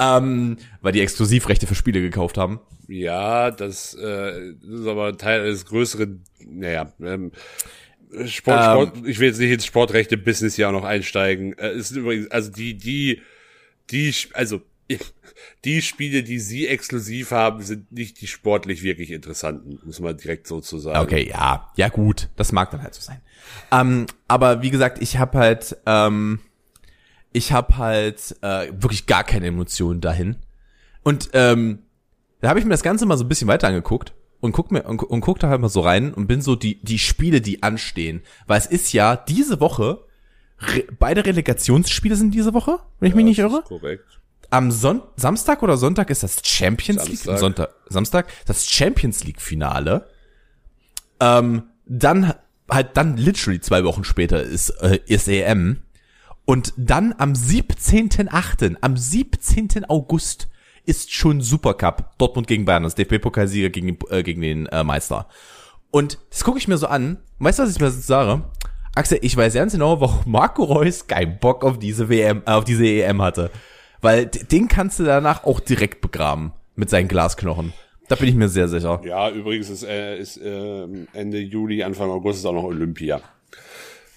[0.00, 2.58] Ähm, weil die Exklusivrechte für Spiele gekauft haben.
[2.88, 7.30] Ja, das, äh, das ist aber Teil eines größeren, naja, ähm,
[8.26, 8.88] Sport, Ähm.
[8.88, 11.56] Sport, ich will jetzt nicht ins Sportrechte-Business ja noch einsteigen.
[11.56, 13.20] Äh, es sind übrigens, also die, die,
[13.92, 14.62] die, also
[15.64, 20.46] die Spiele, die sie exklusiv haben, sind nicht die sportlich wirklich interessanten, muss man direkt
[20.46, 21.00] so zu sagen.
[21.00, 23.20] Okay, ja, ja gut, das mag dann halt so sein.
[23.72, 26.40] Ähm, aber wie gesagt, ich habe halt, ähm,
[27.32, 30.36] ich habe halt äh, wirklich gar keine Emotionen dahin.
[31.02, 31.80] Und ähm,
[32.40, 34.82] da habe ich mir das Ganze mal so ein bisschen weiter angeguckt und guck mir
[34.84, 37.62] und, und guck da halt mal so rein und bin so die die Spiele, die
[37.62, 40.04] anstehen, weil es ist ja diese Woche
[40.60, 43.62] Re beide Relegationsspiele sind diese Woche, wenn ich mich nicht Das ist irre.
[43.62, 44.19] Korrekt.
[44.50, 47.18] Am Son Samstag oder Sonntag ist das Champions League.
[47.18, 47.38] Samstag.
[47.38, 50.06] Sonntag, Samstag, das Champions League Finale.
[51.20, 52.34] Ähm, dann
[52.68, 55.82] halt dann literally zwei Wochen später ist, äh, ist EM.
[56.44, 59.84] Und dann am 17.8., am 17.
[59.88, 60.48] August
[60.84, 62.16] ist schon Supercup.
[62.18, 65.26] Dortmund gegen Bayern, das DFB-Pokalsieger gegen, den- äh, gegen den äh, Meister.
[65.90, 67.18] Und das gucke ich mir so an.
[67.38, 68.42] Weißt du, was ich mir sage?
[68.94, 72.64] Axel, ich weiß ganz genau, warum Marco Reus keinen Bock auf diese WM, äh, auf
[72.64, 73.50] diese EM hatte.
[74.00, 77.72] Weil den kannst du danach auch direkt begraben mit seinen Glasknochen.
[78.08, 79.00] Da bin ich mir sehr sicher.
[79.04, 83.20] Ja, übrigens ist, äh, ist äh, Ende Juli, Anfang August ist auch noch Olympia.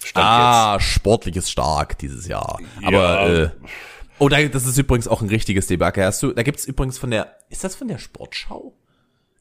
[0.04, 0.90] Stand ah, jetzt.
[0.90, 2.58] sportlich ist stark dieses Jahr.
[2.82, 2.88] Ja.
[2.88, 3.50] Aber äh,
[4.20, 6.06] oh, da, das ist übrigens auch ein richtiges Debakel.
[6.06, 6.32] Hast du?
[6.32, 7.36] Da gibt's übrigens von der.
[7.50, 8.74] Ist das von der Sportschau?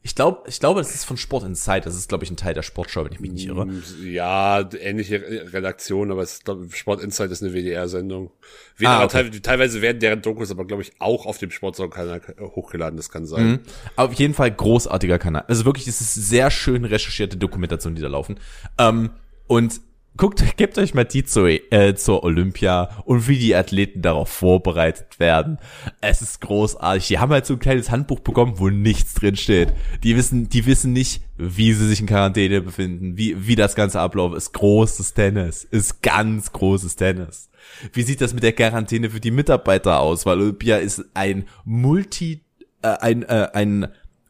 [0.05, 1.85] Ich glaube, ich glaube, das ist von Sport Insight.
[1.85, 3.65] Das ist, glaube ich, ein Teil der Sportschau, wenn ich mich nicht irre.
[4.03, 5.21] Ja, ähnliche
[5.53, 8.29] Redaktion, aber es, glaub, Sport Insight ist eine WDR-Sendung.
[8.83, 9.29] Ah, okay.
[9.29, 12.97] te teilweise werden deren Dokus aber, glaube ich, auch auf dem Sportschau-Kanal hochgeladen.
[12.97, 13.45] Das kann sein.
[13.45, 13.59] Mhm.
[13.95, 15.45] Auf jeden Fall großartiger Kanal.
[15.47, 18.41] Also wirklich, es ist sehr schön recherchierte Dokumentation, die da laufen.
[18.77, 19.11] Ähm,
[19.47, 19.79] und
[20.17, 25.19] guckt, gebt euch mal die zur, äh, zur Olympia und wie die Athleten darauf vorbereitet
[25.19, 25.57] werden.
[26.01, 27.07] Es ist großartig.
[27.07, 29.73] Die haben halt so ein kleines Handbuch bekommen, wo nichts drin steht.
[30.03, 33.99] Die wissen, die wissen nicht, wie sie sich in Quarantäne befinden, wie, wie das ganze
[33.99, 34.35] abläuft.
[34.35, 35.63] Ist großes Tennis.
[35.63, 37.49] Ist ganz großes Tennis.
[37.91, 40.25] Wie sieht das mit der Quarantäne für die Mitarbeiter aus?
[40.25, 42.41] Weil Olympia ist ein Multi,
[42.81, 43.87] äh, ein, äh, ein,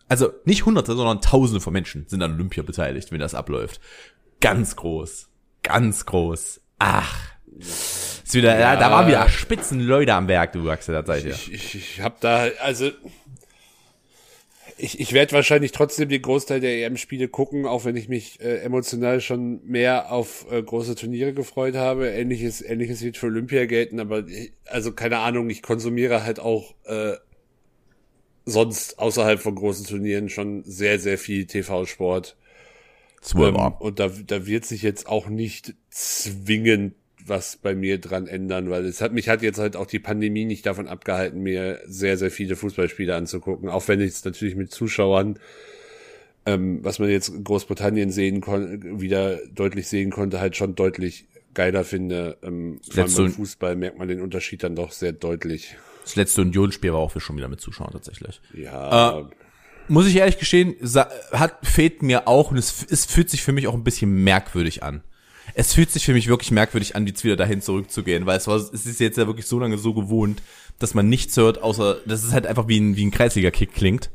[0.08, 3.82] also nicht hunderte, sondern tausende von Menschen sind an Olympia beteiligt, wenn das abläuft.
[4.39, 5.30] Ganz groß
[5.63, 6.62] ganz groß.
[6.80, 7.34] Ach.
[7.58, 11.52] Ist wieder, ja, da waren wieder spitzen Leute am Werk, du Axel, tatsächlich.
[11.52, 12.89] Ich, ich, ich hab da, also,
[14.78, 18.58] ich, ich werde wahrscheinlich trotzdem den Großteil der EM-Spiele gucken, auch wenn ich mich äh,
[18.60, 22.10] emotional schon mehr auf äh, große Turniere gefreut habe.
[22.10, 26.73] Ähnliches, ähnliches wird für Olympia gelten, aber ich, also keine Ahnung, ich konsumiere halt auch
[26.86, 27.13] äh,
[28.45, 32.36] sonst außerhalb von großen Turnieren schon sehr, sehr viel TV-Sport.
[33.36, 36.93] Ähm, und da, da wird sich jetzt auch nicht zwingend
[37.25, 40.45] was bei mir dran ändern, weil es hat mich hat jetzt halt auch die Pandemie
[40.45, 44.71] nicht davon abgehalten, mir sehr, sehr viele Fußballspiele anzugucken, auch wenn ich es natürlich mit
[44.71, 45.39] Zuschauern,
[46.45, 51.25] ähm, was man jetzt in Großbritannien sehen konnte, wieder deutlich sehen konnte, halt schon deutlich
[51.53, 52.38] geiler finde.
[52.43, 55.75] Ähm, vor allem beim Fußball merkt man den Unterschied dann doch sehr deutlich.
[56.03, 58.41] Das letzte Unionsspiel war auch für schon wieder mit Zuschauern tatsächlich.
[58.53, 59.19] Ja.
[59.19, 59.25] Äh,
[59.88, 60.76] muss ich ehrlich gestehen,
[61.32, 64.84] hat fehlt mir auch und es, es fühlt sich für mich auch ein bisschen merkwürdig
[64.84, 65.04] an.
[65.56, 68.56] Es fühlt sich für mich wirklich merkwürdig an, jetzt wieder dahin zurückzugehen, weil es war,
[68.56, 70.41] es ist jetzt ja wirklich so lange so gewohnt,
[70.80, 73.74] dass man nichts hört, außer, dass es halt einfach wie ein, wie ein kreisliga Kick
[73.74, 74.10] klingt.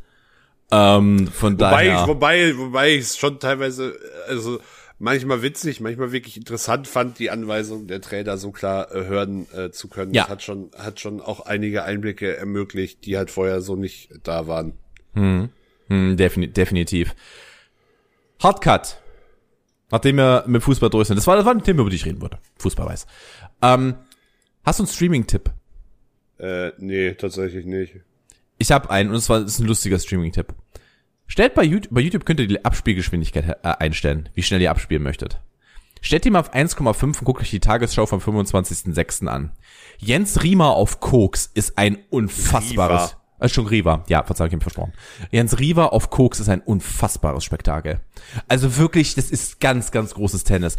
[0.71, 2.01] Ähm, von wobei daher.
[2.03, 3.97] Ich, wobei, wobei ich es schon teilweise,
[4.29, 4.59] also,
[4.99, 9.71] manchmal witzig, manchmal wirklich interessant fand, die Anweisung der Trainer so klar äh, hören äh,
[9.71, 10.13] zu können.
[10.13, 10.25] Ja.
[10.25, 14.47] Das hat schon, hat schon auch einige Einblicke ermöglicht, die halt vorher so nicht da
[14.47, 14.73] waren.
[15.15, 15.51] Hm.
[15.88, 17.14] Hm, defini definitiv.
[18.42, 18.98] Hardcut.
[19.90, 21.16] Nachdem wir mit Fußball durch sind.
[21.16, 22.38] Das war, das war ein Thema, über die ich reden wollte.
[22.59, 23.07] Fußball weiß.
[23.62, 23.94] Ähm,
[24.64, 25.51] hast du einen Streaming-Tipp?
[26.38, 27.96] Äh, nee, tatsächlich nicht.
[28.59, 30.55] Ich habe einen und zwar ist ein lustiger Streaming-Tipp.
[31.27, 35.03] Stellt bei YouTube, bei YouTube könnt ihr die Abspielgeschwindigkeit äh, einstellen, wie schnell ihr abspielen
[35.03, 35.40] möchtet.
[36.01, 39.27] Stellt die mal auf 1,5 und guckt euch die Tagesschau vom 25.06.
[39.27, 39.53] an.
[39.98, 43.16] Jens Riemer auf Koks ist ein unfassbares.
[43.40, 44.92] Äh, schon Riva, ja, verzeihung, ich hab versprochen.
[45.31, 48.01] Jens Riva auf Koks ist ein unfassbares Spektakel.
[48.48, 50.77] Also wirklich, das ist ganz, ganz großes Tennis.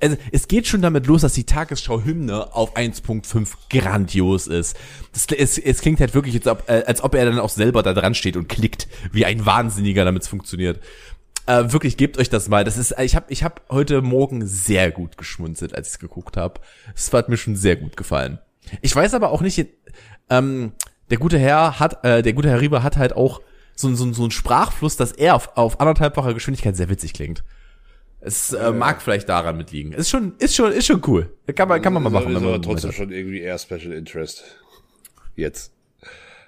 [0.00, 4.76] Also, es geht schon damit los, dass die Tagesschau-Hymne auf 1.5 grandios ist.
[5.12, 7.82] Das, es, es klingt halt wirklich, als ob, äh, als ob er dann auch selber
[7.82, 10.80] da dran steht und klickt, wie ein Wahnsinniger, damit es funktioniert.
[11.46, 12.62] Äh, wirklich, gebt euch das mal.
[12.64, 16.36] Das ist, ich habe ich hab heute Morgen sehr gut geschmunzelt, als ich es geguckt
[16.36, 16.60] habe.
[16.94, 18.38] Es hat mir schon sehr gut gefallen.
[18.80, 19.66] Ich weiß aber auch nicht,
[20.30, 20.72] ähm,
[21.12, 23.42] der gute Herr hat, äh, der gute Herr Rieber hat halt auch
[23.74, 27.44] so, so, so einen Sprachfluss, dass er auf, auf anderthalbfacher Geschwindigkeit sehr witzig klingt.
[28.22, 29.92] Es äh, mag vielleicht daran mitliegen.
[29.92, 31.30] Ist schon, ist schon, ist schon cool.
[31.54, 32.34] Kann man, kann man mal machen.
[32.34, 34.42] Ist aber trotzdem schon irgendwie eher Special Interest.
[35.36, 35.72] Jetzt.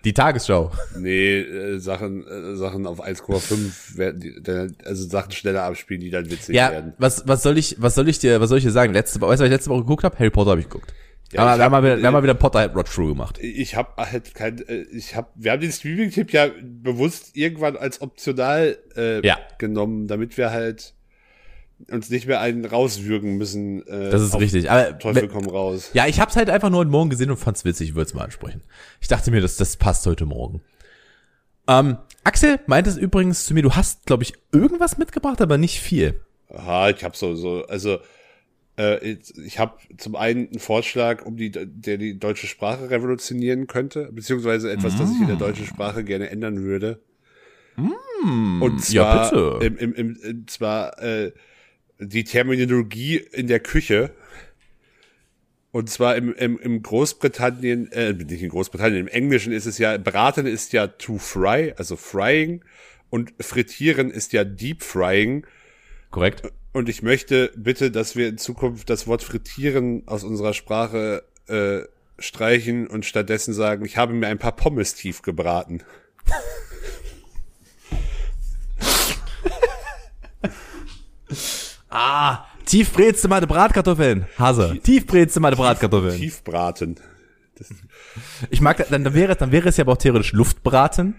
[0.06, 0.72] Die Tagesschau.
[0.96, 6.54] Nee, äh, Sachen, äh, Sachen auf 1,5 werden, also Sachen schneller abspielen, die dann witzig
[6.54, 6.94] ja, werden.
[6.96, 8.94] Was, was soll ich, was soll ich dir, was soll ich dir sagen?
[8.94, 10.18] Letzte, weißt du, was ich letzte Woche geguckt habe?
[10.18, 10.94] Harry Potter habe ich geguckt.
[11.32, 13.38] Ja, Aber wir, hab, haben mal wieder, wir haben mal wieder Potterhead Rod Through gemacht.
[13.40, 18.00] Ich habe halt kein, äh, ich habe, wir haben den Streaming-Tipp ja bewusst irgendwann als
[18.00, 19.38] optional äh, ja.
[19.58, 20.94] genommen, damit wir halt
[21.90, 23.86] uns nicht mehr einen rauswürgen müssen.
[23.86, 24.70] Äh, das ist richtig.
[24.70, 25.90] Aber Teufel komm raus.
[25.92, 27.90] Ja, ich hab's halt einfach nur heute Morgen gesehen und fand's witzig.
[27.90, 28.62] Ich würde es mal ansprechen.
[29.00, 30.62] Ich dachte mir, das, das passt heute Morgen.
[31.66, 35.80] Ähm, Axel meint es übrigens zu mir, du hast, glaube ich, irgendwas mitgebracht, aber nicht
[35.80, 36.20] viel.
[36.48, 37.98] Aha, ich habe so, so, also
[38.76, 44.10] äh, ich habe zum einen einen Vorschlag, um die, der die deutsche Sprache revolutionieren könnte,
[44.12, 44.98] beziehungsweise etwas, mm.
[44.98, 47.00] das ich in der deutschen Sprache gerne ändern würde.
[47.76, 48.62] Mm.
[48.62, 51.32] Und zwar, ja, Im, im, im, im, zwar äh,
[51.98, 54.10] die Terminologie in der Küche.
[55.70, 59.98] Und zwar im, im, im Großbritannien, äh, nicht in Großbritannien, im Englischen ist es ja,
[59.98, 62.64] braten ist ja to fry, also frying,
[63.10, 65.46] und frittieren ist ja deep frying.
[66.10, 66.42] Korrekt.
[66.74, 71.82] Und ich möchte bitte, dass wir in Zukunft das Wort frittieren aus unserer Sprache äh,
[72.18, 75.84] streichen und stattdessen sagen, ich habe mir ein paar Pommes tief gebraten.
[81.90, 84.26] ah, tief tiefbrezte meine Bratkartoffeln.
[84.36, 84.76] Hase.
[84.82, 86.18] Tiefbrezte meine Bratkartoffeln.
[86.18, 86.96] Tiefbraten.
[87.56, 87.68] Das
[88.50, 91.14] ich mag, dann, dann, wäre, dann wäre es ja aber auch theoretisch Luftbraten.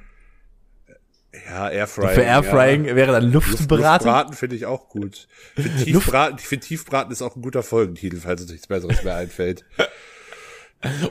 [1.50, 2.10] Ja, Airfrying.
[2.10, 2.95] Für Airfrying Ja.
[2.95, 3.80] wäre dann Luftbraten.
[4.08, 5.28] Luftbraten finde ich auch gut.
[5.56, 9.04] Ich finde Tiefbraten, ich finde Tiefbraten ist auch ein guter Folgentitel, falls uns nichts Besseres
[9.04, 9.63] mehr einfällt.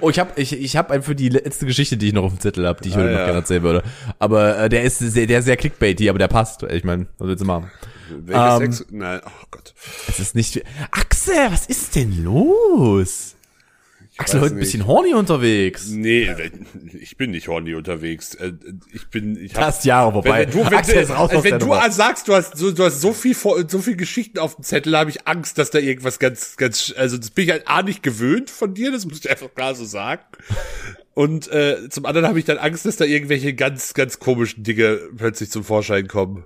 [0.00, 2.32] Oh, ich habe ich, ich hab einen für die letzte Geschichte, die ich noch auf
[2.32, 3.24] dem Zettel habe, die ich Ah, heute noch ja.
[3.24, 3.82] gerne erzählen würde.
[4.20, 6.62] Aber äh, der ist sehr, der ist sehr clickbaity, aber der passt.
[6.64, 7.72] Ich meine, was willst du machen?
[8.08, 8.87] Welches Ähm, Sex?
[8.92, 9.74] Nein, oh Gott.
[10.06, 10.62] Es ist nicht.
[10.92, 13.34] Axel, was ist denn los?
[14.16, 15.88] Axel, weiß heute ein bisschen horny unterwegs.
[15.88, 16.33] Nee,
[17.00, 18.35] ich bin nicht horny unterwegs.
[18.37, 18.53] Äh,
[18.92, 20.46] Ich bin, ich hab, Das Jahre vorbei.
[20.46, 21.90] Wenn, wenn du, wenn, Axel ist raus also wenn du Nummer.
[21.90, 25.11] sagst, du hast so, du hast so viel, so viel Geschichten auf dem Zettel, habe
[25.11, 28.50] ich Angst, dass da irgendwas ganz, ganz, also das bin ich halt A nicht gewöhnt
[28.50, 30.22] von dir, das muss ich einfach klar so sagen.
[31.14, 35.00] Und äh, zum anderen habe ich dann Angst, dass da irgendwelche ganz, ganz komischen Dinge
[35.16, 36.44] plötzlich zum Vorschein kommen.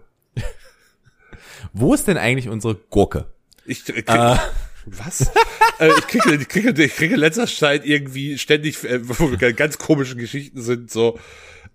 [1.75, 3.27] Wo ist denn eigentlich unsere Gurke?
[3.67, 4.41] Ich äh, krieg,
[4.87, 5.31] was?
[5.79, 9.79] äh, ich kriege, ich kriege, ich kriege letzter Zeit irgendwie ständig, äh, wo wir ganz
[9.79, 11.19] komische Geschichten sind, so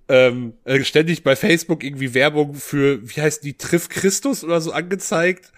[0.10, 4.72] ähm, äh, ständig bei Facebook irgendwie Werbung für, wie heißt die, Triff Christus oder so
[4.72, 5.52] angezeigt.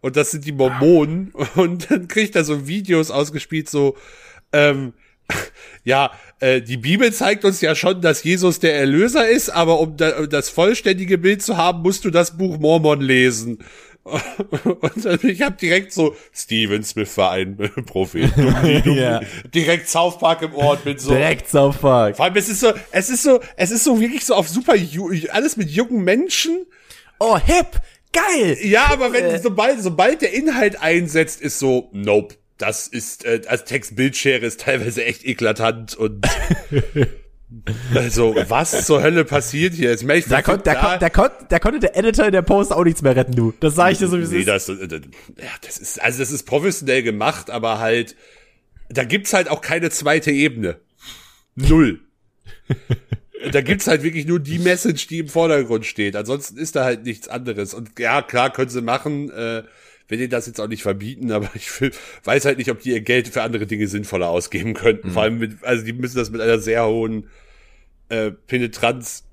[0.00, 1.32] Und das sind die Mormonen.
[1.54, 3.96] Und dann kriege ich da so Videos ausgespielt, so,
[4.52, 4.92] ähm,
[5.84, 9.96] ja, äh, die Bibel zeigt uns ja schon, dass Jesus der Erlöser ist, aber um,
[9.96, 13.58] da, um das vollständige Bild zu haben, musst du das Buch Mormon lesen.
[14.64, 18.30] Und ich habe direkt so, Steven Smith war ein Prophet.
[18.36, 19.20] Dumm, dumm, Ja.
[19.54, 21.10] Direkt South Park im Ort mit so.
[21.10, 22.16] Direkt South Park.
[22.16, 24.74] Vor allem, es ist so, es ist so, es ist so wirklich so auf super,
[25.30, 26.66] alles mit jungen Menschen.
[27.20, 27.80] Oh, hip!
[28.12, 28.56] Geil!
[28.62, 32.36] Ja, aber wenn, sobald, sobald der Inhalt einsetzt, ist so, nope.
[32.56, 36.26] Das ist, äh, als Text-Bildschere ist teilweise echt eklatant und,
[37.94, 39.94] also, was zur Hölle passiert hier?
[39.94, 42.42] Ich meine, ich Da, kon, da, kon, da, kon, da konnte der Editor in der
[42.42, 43.54] Post auch nichts mehr retten, du.
[43.60, 44.48] Das sag ich dir so, wie es Nee, ist.
[44.48, 45.00] das, äh, das,
[45.38, 48.16] ja, das ist, also das ist professionell gemacht, aber halt,
[48.90, 50.76] da gibt's halt auch keine zweite Ebene.
[51.54, 52.00] Null.
[53.52, 56.16] da gibt's halt wirklich nur die Message, die im Vordergrund steht.
[56.16, 57.72] Ansonsten ist da halt nichts anderes.
[57.72, 59.62] Und ja, klar, können sie machen, äh,
[60.08, 61.92] will denen das jetzt auch nicht verbieten, aber ich will,
[62.24, 65.10] weiß halt nicht, ob die ihr Geld für andere Dinge sinnvoller ausgeben könnten.
[65.10, 67.28] Vor allem mit, also die müssen das mit einer sehr hohen
[68.08, 69.24] äh, Penetranz,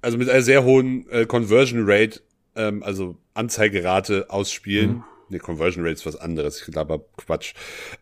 [0.00, 2.20] also mit einer sehr hohen äh, Conversion Rate,
[2.56, 5.04] ähm, also Anzeigerate ausspielen.
[5.28, 6.60] Nee, Conversion Rate ist was anderes.
[6.60, 7.54] Ich glaube, Quatsch.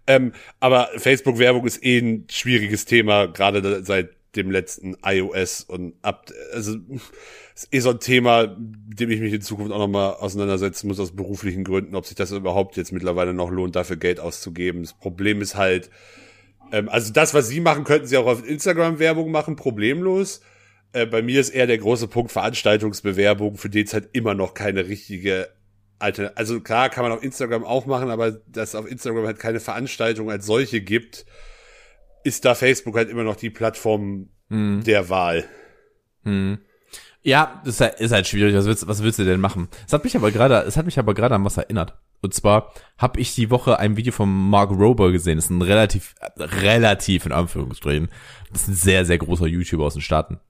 [0.07, 6.31] Ähm, aber Facebook-Werbung ist eh ein schwieriges Thema, gerade seit dem letzten iOS und ab,
[6.53, 6.77] also
[7.55, 11.15] ist eh so ein Thema, dem ich mich in Zukunft auch nochmal auseinandersetzen muss aus
[11.15, 14.83] beruflichen Gründen, ob sich das überhaupt jetzt mittlerweile noch lohnt, dafür Geld auszugeben.
[14.83, 15.91] Das Problem ist halt,
[16.73, 20.41] ähm, also das, was Sie machen, könnten Sie auch auf Instagram Werbung machen, problemlos.
[20.93, 24.55] Äh, bei mir ist eher der große Punkt Veranstaltungsbewerbung, für den es halt immer noch
[24.55, 25.49] keine richtige
[25.99, 26.33] Alter.
[26.37, 30.31] Also klar kann man auf Instagram auch machen, aber dass auf Instagram halt keine Veranstaltung
[30.31, 31.27] als solche gibt,
[32.25, 35.45] ist da Facebook halt immer noch die Plattform der Wahl.
[37.23, 38.55] Ja, das ist halt, ist halt schwierig.
[38.55, 39.69] Was willst, was willst du denn machen?
[39.87, 41.99] Es hat mich aber gerade, es hat mich aber gerade an was erinnert.
[42.23, 45.37] Und zwar habe ich die Woche ein Video von Mark Rober gesehen.
[45.37, 48.09] Das ist ein relativ, relativ in Anführungsstrichen.
[48.53, 50.41] Das ist ein sehr, sehr großer YouTuber aus den Staaten.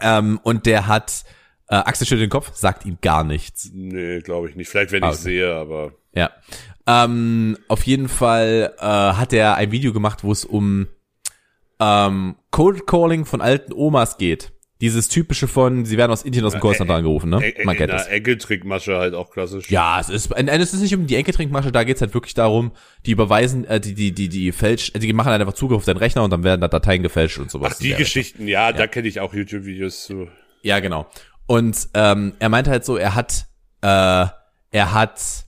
[0.00, 1.24] Ähm, und der hat,
[1.68, 3.70] äh, Axel schüttelt den Kopf, sagt ihm gar nichts.
[3.72, 4.68] Nee, glaube ich nicht.
[4.68, 5.22] Vielleicht, wenn Ah, ich okay.
[5.22, 6.30] sehe, aber Ja.
[6.86, 10.86] Ähm, auf jeden Fall äh, hat er ein Video gemacht, wo es um
[11.80, 14.52] ähm, Cold Calling von alten Omas geht.
[14.80, 17.42] Dieses typische von, sie werden aus Indien aus dem Callcenter angerufen, ne?
[17.42, 18.06] äh, Man kennt einer es.
[18.08, 19.70] Enkeltrickmasche halt auch klassisch.
[19.70, 22.72] Ja, es ist, äh, es ist nicht um die Enkeltrinkmasche, da geht's halt wirklich darum,
[23.06, 25.96] die überweisen, äh, die, die, die, die fälsch, die machen halt einfach Zugriff auf deinen
[25.96, 27.74] Rechner und dann werden da Dateien gefälscht und sowas.
[27.76, 27.96] Ach, die Ja.
[27.96, 30.28] Geschichten, ja, da kenne ich auch YouTube-Videos zu.
[30.62, 31.06] Ja, genau.
[31.46, 33.46] Und ähm, er meinte halt so, er hat,
[33.80, 35.46] äh, er hat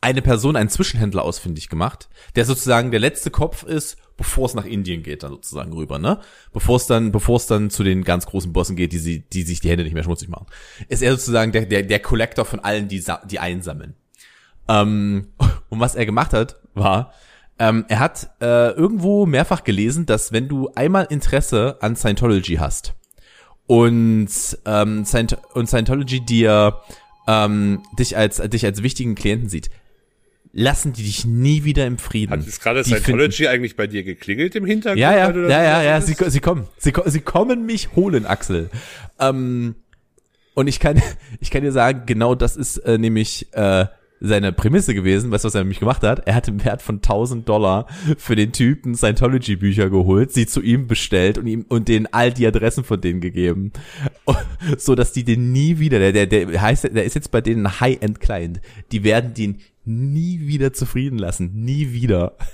[0.00, 4.64] eine Person, einen Zwischenhändler ausfindig gemacht, der sozusagen der letzte Kopf ist, bevor es nach
[4.64, 6.20] Indien geht, dann sozusagen rüber, ne?
[6.52, 9.42] Bevor es dann, bevor es dann zu den ganz großen Bossen geht, die sie, die
[9.42, 10.46] sich die Hände nicht mehr schmutzig machen,
[10.88, 13.94] ist er sozusagen der, der, der Collector von allen, die, die einsammeln.
[14.68, 15.28] Ähm,
[15.68, 17.12] und was er gemacht hat, war,
[17.58, 22.94] ähm, er hat äh, irgendwo mehrfach gelesen, dass wenn du einmal Interesse an Scientology hast
[23.66, 24.28] und
[24.66, 26.80] ähm, Scient und Scientology dir
[27.26, 29.70] ähm, dich als dich als wichtigen Klienten sieht,
[30.52, 32.32] lassen die dich nie wieder im Frieden.
[32.32, 35.00] Hat jetzt gerade Die finden- Scientology eigentlich bei dir geklingelt im Hintergrund?
[35.00, 38.70] ja, ja, ja, ja, ja, sie, sie kommen, sie, sie kommen mich holen, Axel.
[39.18, 39.74] Ähm,
[40.54, 41.02] und ich kann,
[41.40, 43.86] ich kann dir sagen, genau das ist äh, nämlich äh,
[44.20, 46.26] seine Prämisse gewesen, weißt du, was er nämlich gemacht hat?
[46.26, 50.86] Er hat im Wert von 1000 Dollar für den Typen Scientology-Bücher geholt, sie zu ihm
[50.86, 53.72] bestellt und ihm und denen all die Adressen von denen gegeben.
[54.78, 57.66] So, dass die den nie wieder, der, der, der heißt, der ist jetzt bei denen
[57.66, 58.60] ein High-End-Client.
[58.90, 61.52] Die werden den nie wieder zufrieden lassen.
[61.54, 62.36] Nie wieder.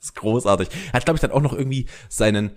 [0.00, 0.68] Das ist großartig.
[0.86, 2.52] Er hat, glaube ich, dann auch noch irgendwie seinen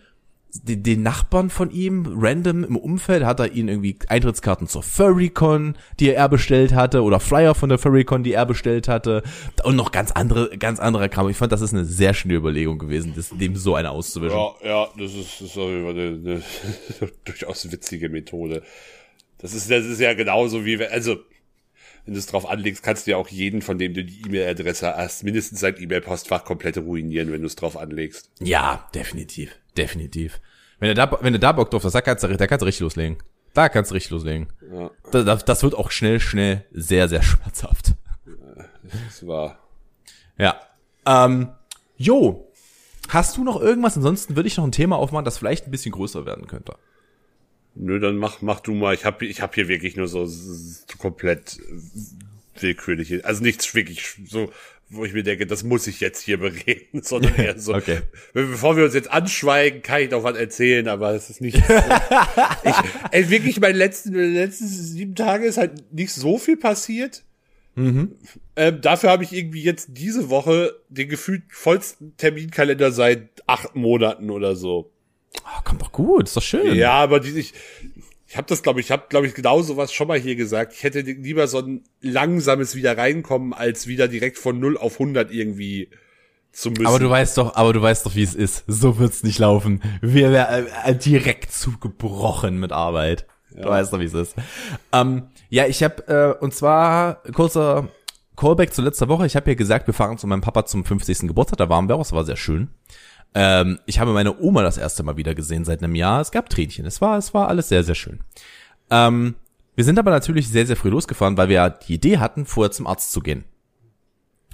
[0.53, 5.77] den, den Nachbarn von ihm, random im Umfeld, hat er ihnen irgendwie Eintrittskarten zur Furrycon,
[5.99, 9.23] die er bestellt hatte, oder Flyer von der Furrycon, die er bestellt hatte,
[9.63, 11.29] und noch ganz andere, ganz anderer Kram.
[11.29, 14.37] Ich fand, das ist eine sehr schöne Überlegung gewesen, das, dem so eine auszuwischen.
[14.37, 16.41] Ja, ja, das ist, das ist eine, eine,
[17.25, 18.63] durchaus witzige Methode.
[19.37, 21.17] Das ist, das ist ja genauso wie, also,
[22.05, 24.95] wenn du es drauf anlegst, kannst du ja auch jeden, von dem du die E-Mail-Adresse
[24.95, 28.31] hast, mindestens sein E-Mail-Postfach komplett ruinieren, wenn du es drauf anlegst.
[28.39, 30.39] Ja, definitiv, definitiv.
[30.79, 32.65] Wenn du da, wenn du da Bock drauf hast, da kannst du, da kannst du
[32.65, 33.17] richtig loslegen.
[33.53, 34.47] Da kannst du richtig loslegen.
[34.71, 34.91] Ja.
[35.11, 37.93] Das, das wird auch schnell, schnell sehr, sehr schmerzhaft.
[39.07, 39.59] Das war.
[40.37, 40.59] Ja.
[41.05, 41.49] Ähm,
[41.97, 42.51] jo.
[43.09, 43.97] Hast du noch irgendwas?
[43.97, 46.75] Ansonsten würde ich noch ein Thema aufmachen, das vielleicht ein bisschen größer werden könnte.
[47.75, 48.93] Nö, dann mach, mach du mal.
[48.93, 51.59] Ich habe ich hab hier wirklich nur so, so komplett
[52.59, 54.51] willkürlich, also nichts wirklich so,
[54.93, 57.99] wo ich mir denke, das muss ich jetzt hier bereden, sondern eher so, Okay.
[58.33, 61.57] bevor wir uns jetzt anschweigen, kann ich noch was erzählen, aber es ist nicht,
[62.63, 62.75] ich,
[63.11, 67.23] ey, wirklich meine letzten, letzten sieben Tage ist halt nicht so viel passiert.
[67.77, 74.29] Ähm, dafür habe ich irgendwie jetzt diese Woche den gefühlt vollsten Terminkalender seit acht Monaten
[74.29, 74.91] oder so.
[75.45, 76.75] Oh, kommt doch gut, ist doch schön.
[76.75, 77.53] Ja, aber die, ich,
[78.31, 80.71] ich habe das, glaube ich, ich habe, glaube ich, genau sowas schon mal hier gesagt.
[80.71, 85.33] Ich hätte lieber so ein langsames wieder reinkommen, als wieder direkt von 0 auf 100
[85.33, 85.89] irgendwie
[86.53, 86.85] zu müssen.
[86.85, 88.63] Aber du weißt doch, aber du weißt doch, wie es ist.
[88.67, 89.81] So wird's nicht laufen.
[90.01, 93.27] Wir wären äh, direkt zugebrochen mit Arbeit.
[93.53, 94.35] Du weißt doch, wie es ist.
[94.93, 97.89] Ähm, ja, ich habe äh, und zwar kurzer
[98.37, 99.25] Callback zu letzter Woche.
[99.25, 101.27] Ich habe ja gesagt, wir fahren zu meinem Papa zum 50.
[101.27, 101.57] Geburtstag.
[101.57, 102.01] Da waren wir auch.
[102.01, 102.69] Es war sehr schön.
[103.33, 106.21] Ähm, ich habe meine Oma das erste Mal wieder gesehen seit einem Jahr.
[106.21, 106.85] Es gab Tränchen.
[106.85, 108.19] Es war, es war alles sehr, sehr schön.
[108.89, 109.35] Ähm,
[109.75, 112.71] wir sind aber natürlich sehr, sehr früh losgefahren, weil wir ja die Idee hatten, vorher
[112.71, 113.45] zum Arzt zu gehen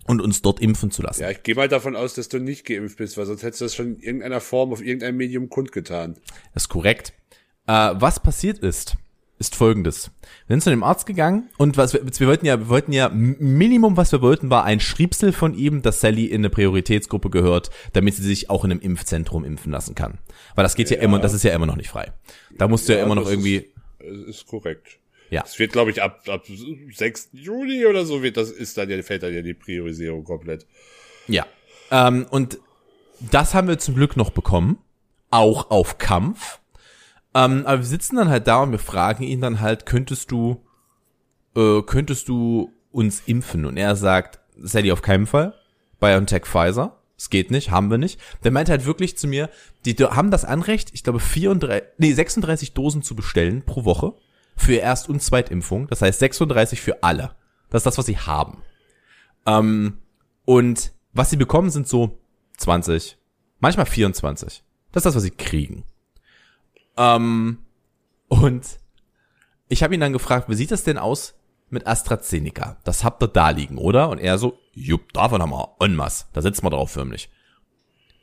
[0.06, 1.22] und uns dort impfen zu lassen.
[1.22, 3.66] ja, ich gehe mal davon aus, dass du nicht geimpft bist, weil sonst hättest du
[3.66, 6.16] das schon in irgendeiner Form auf irgendeinem Medium kundgetan.
[6.54, 7.14] Das ist korrekt.
[7.68, 8.96] Äh, was passiert ist,
[9.40, 10.12] ist folgendes.
[10.48, 13.10] Wir sind zu dem Arzt gegangen und was wir, wir wollten ja, wir wollten ja,
[13.10, 17.70] Minimum, was wir wollten, war ein Schriebsel von ihm, dass Sally in eine Prioritätsgruppe gehört,
[17.94, 20.18] damit sie sich auch in einem Impfzentrum impfen lassen kann.
[20.56, 22.12] Weil das geht ja, immer, das ist ja immer noch nicht frei.
[22.58, 25.00] Da musst du ja, immer noch irgendwie, Ist, ist korrekt.
[25.30, 25.44] ja.
[25.46, 27.30] Es wird, glaube ich, ab, ab 6.
[27.34, 30.66] Juli oder so wird das, ist dann ja, fällt dann ja die Priorisierung komplett.
[31.28, 31.46] Ja.
[31.92, 32.60] Ähm, und
[33.20, 34.80] das haben wir zum Glück noch bekommen.
[35.30, 36.60] Auch auf Kampf.
[37.38, 40.66] Ähm, aber wir sitzen dann halt da und wir fragen ihn dann halt, könntest du,
[41.56, 43.66] äh, könntest du uns impfen?
[43.66, 45.54] Und er sagt, Sally auf keinen Fall.
[46.00, 46.98] BioNTech Pfizer.
[47.16, 48.20] Es geht nicht, haben wir nicht.
[48.44, 49.52] Der meint halt wirklich zu mir,
[49.86, 54.14] die haben das Anrecht, ich glaube 34, nee, 36 Dosen zu bestellen pro Woche
[54.56, 55.88] für Erst- und Zweitimpfung.
[55.88, 57.36] Das heißt 36 für alle.
[57.70, 58.64] Das ist das, was sie haben.
[59.46, 60.00] Ähm,
[60.46, 62.18] und was sie bekommen, sind so
[62.58, 63.20] 20,
[63.60, 64.64] manchmal 24.
[64.92, 65.84] Das ist das, was sie kriegen.
[66.98, 67.60] Ähm,
[68.28, 68.80] und
[69.70, 71.36] ich habe ihn dann gefragt, wie sieht das denn aus
[71.70, 72.78] mit AstraZeneca?
[72.84, 74.10] Das habt ihr da liegen, oder?
[74.10, 76.26] Und er so, jupp, davon haben wir en masse.
[76.34, 77.30] Da sitzen wir drauf förmlich.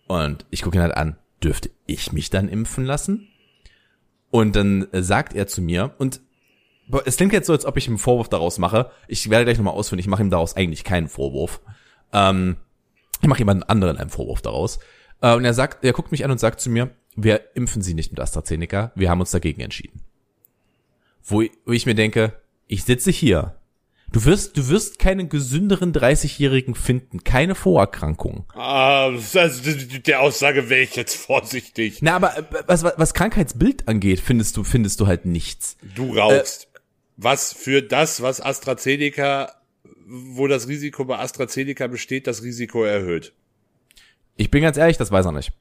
[0.07, 3.29] Und ich gucke ihn halt an, dürfte ich mich dann impfen lassen?
[4.31, 6.21] Und dann sagt er zu mir, und
[7.05, 8.91] es klingt jetzt so, als ob ich einen Vorwurf daraus mache.
[9.09, 11.61] Ich werde gleich nochmal ausführen, ich mache ihm daraus eigentlich keinen Vorwurf.
[12.13, 12.57] Ähm,
[13.23, 14.81] ich mache jemand anderen einen Vorwurf daraus.
[15.21, 17.94] Äh, und er sagt, er guckt mich an und sagt zu mir, wir impfen sie
[17.94, 20.03] nicht mit AstraZeneca, wir haben uns dagegen entschieden.
[21.22, 22.35] Wo ich, wo ich mir denke,
[22.66, 23.57] ich sitze hier.
[24.12, 28.44] Du wirst, du wirst keinen gesünderen 30-Jährigen finden, keine Vorerkrankungen.
[28.55, 29.61] Ah, also
[30.07, 31.98] der Aussage wäre ich jetzt vorsichtig.
[32.00, 35.77] Na, aber äh, was, was, was Krankheitsbild angeht, findest du, findest du halt nichts.
[35.96, 36.68] Du rauchst.
[37.16, 39.53] was für das, was AstraZeneca,
[40.07, 43.33] wo das Risiko bei AstraZeneca besteht, das Risiko erhöht.
[44.37, 45.53] Ich bin ganz ehrlich, das weiß er nicht.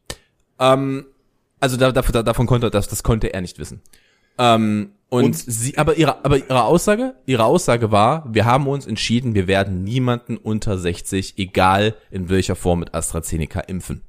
[0.60, 1.08] Ähm,
[1.64, 3.82] also da, da, davon konnte das, das konnte er nicht wissen.
[4.38, 5.36] Ähm, und, Und?
[5.38, 9.84] sie, aber ihre, aber ihre Aussage, ihre Aussage war, wir haben uns entschieden, wir werden
[9.84, 14.02] niemanden unter 60, egal in welcher Form mit AstraZeneca impfen.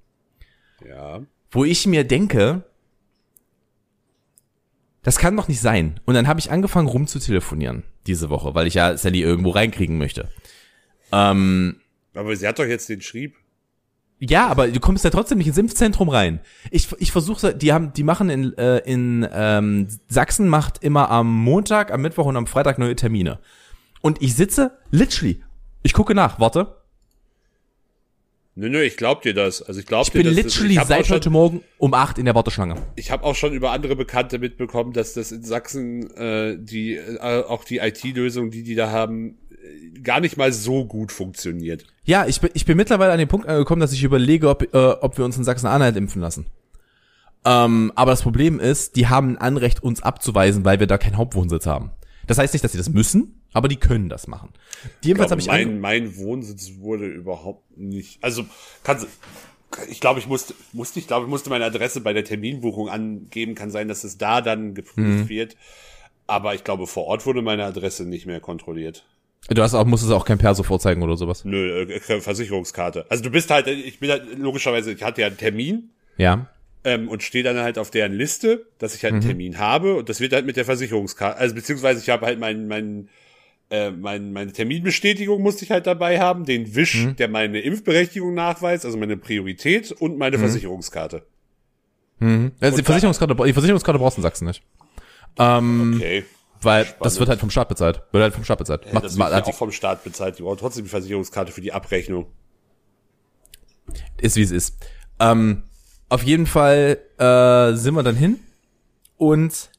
[0.85, 1.23] Ja.
[1.51, 2.65] Wo ich mir denke,
[5.05, 6.01] das kann doch nicht sein.
[6.07, 10.29] Und dann habe ich angefangen rumzutelefonieren diese Woche, weil ich ja Sally irgendwo reinkriegen möchte.
[11.13, 11.77] Ähm,
[12.15, 13.37] Aber sie hat doch jetzt den Schrieb.
[14.29, 16.41] Ja, aber du kommst ja trotzdem nicht ins Impfzentrum rein.
[16.71, 21.33] Ich, ich versuche, die haben, die machen in, äh, in ähm, Sachsen macht immer am
[21.35, 23.39] Montag, am Mittwoch und am Freitag neue Termine.
[24.01, 25.43] Und ich sitze literally
[25.83, 26.77] Ich gucke nach, warte.
[28.57, 29.63] Nö, nö, ich glaub dir das.
[29.63, 30.37] Also ich glaub Ich dir bin das.
[30.37, 32.77] literally auch seit schon- heute Morgen um acht in der Warteschlange.
[32.95, 37.19] Ich habe auch schon über andere Bekannte mitbekommen, dass das in Sachsen äh, die äh,
[37.43, 39.39] auch die IT-Lösung, die die da haben,
[40.03, 41.87] gar nicht mal so gut funktioniert.
[42.05, 44.77] Ja, ich bin, ich bin mittlerweile an den Punkt angekommen, dass ich überlege, ob, äh,
[44.77, 46.47] ob wir uns in Sachsen-Anhalt impfen lassen.
[47.45, 51.17] Ähm, aber das Problem ist, die haben ein Anrecht, uns abzuweisen, weil wir da keinen
[51.17, 51.91] Hauptwohnsitz haben.
[52.27, 54.51] Das heißt nicht, dass sie das müssen, aber die können das machen.
[55.03, 58.23] Jedenfalls habe Ich mein, mein Wohnsitz wurde überhaupt nicht.
[58.23, 58.45] Also
[58.83, 59.07] kannst
[59.91, 63.55] ich glaube, ich musste, musste, ich glaube, ich musste meine Adresse bei der Terminbuchung angeben.
[63.55, 65.57] Kann sein, dass es da dann geprüft wird.
[66.27, 69.05] Aber ich glaube, vor Ort wurde meine Adresse nicht mehr kontrolliert.
[69.51, 71.45] Du hast auch, musstest auch kein Perso vorzeigen oder sowas.
[71.45, 73.07] Nö, äh, Versicherungskarte.
[73.11, 76.47] Also du bist halt, ich bin halt, logischerweise, ich hatte ja einen Termin Ja.
[76.85, 80.09] ähm, und stehe dann halt auf deren Liste, dass ich halt einen Termin habe und
[80.09, 83.09] das wird halt mit der Versicherungskarte, also beziehungsweise ich habe halt meinen, meinen,
[83.71, 88.87] äh, mein, meine Terminbestätigung musste ich halt dabei haben, den Wisch, der meine Impfberechtigung nachweist,
[88.87, 91.23] also meine Priorität und meine Versicherungskarte.
[92.19, 92.53] Mhm.
[92.61, 94.63] Also die Versicherungskarte, die Versicherungskarte brauchst du in Sachsen nicht.
[95.39, 96.25] Ähm, Okay.
[96.65, 98.03] Weil das wird halt vom Staat bezahlt.
[98.13, 98.85] Wird halt vom Staat bezahlt.
[98.87, 100.39] Ja, Macht- das wird ja hat- auch vom Staat bezahlt.
[100.39, 102.27] Die brauchen trotzdem die Versicherungskarte für die Abrechnung.
[104.21, 104.77] ist wie es ist.
[105.21, 105.65] Ähm,
[106.09, 108.39] auf jeden Fall äh, sind wir dann hin
[109.17, 109.71] und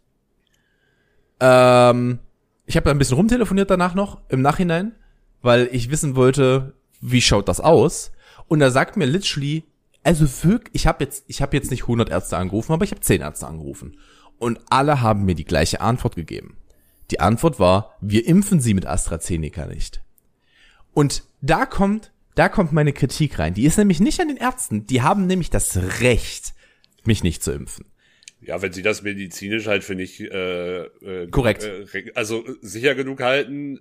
[1.39, 2.19] ähm,
[2.65, 4.93] ich habe ein bisschen rumtelefoniert danach noch im Nachhinein,
[5.41, 8.11] weil ich wissen wollte, wie schaut das aus?
[8.47, 9.63] Und da sagt mir literally,
[10.03, 13.01] also wirklich, ich habe jetzt, ich habe jetzt nicht 100 Ärzte angerufen, aber ich habe
[13.01, 13.97] 10 Ärzte angerufen
[14.39, 16.57] und alle haben mir die gleiche Antwort gegeben.
[17.11, 20.01] Die Antwort war, wir impfen sie mit AstraZeneca nicht.
[20.93, 23.53] Und da kommt, da kommt meine Kritik rein.
[23.53, 24.87] Die ist nämlich nicht an den Ärzten.
[24.87, 26.53] Die haben nämlich das Recht,
[27.03, 27.85] mich nicht zu impfen.
[28.41, 31.63] Ja, wenn sie das medizinisch halt für nicht äh, äh, Korrekt.
[31.63, 33.79] Äh, also sicher genug halten,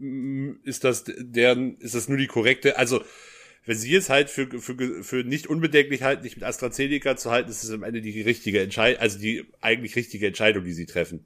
[0.00, 2.78] äh, ist das deren, ist das nur die korrekte.
[2.78, 3.02] Also
[3.64, 7.50] wenn sie es halt für für für nicht unbedenklich halten, nicht mit AstraZeneca zu halten,
[7.50, 11.24] ist es am Ende die richtige Entscheidung, also die eigentlich richtige Entscheidung, die sie treffen.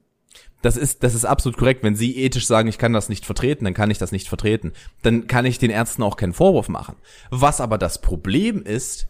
[0.61, 1.83] Das ist, das ist absolut korrekt.
[1.83, 4.73] Wenn Sie ethisch sagen, ich kann das nicht vertreten, dann kann ich das nicht vertreten.
[5.03, 6.95] Dann kann ich den Ärzten auch keinen Vorwurf machen.
[7.29, 9.07] Was aber das Problem ist,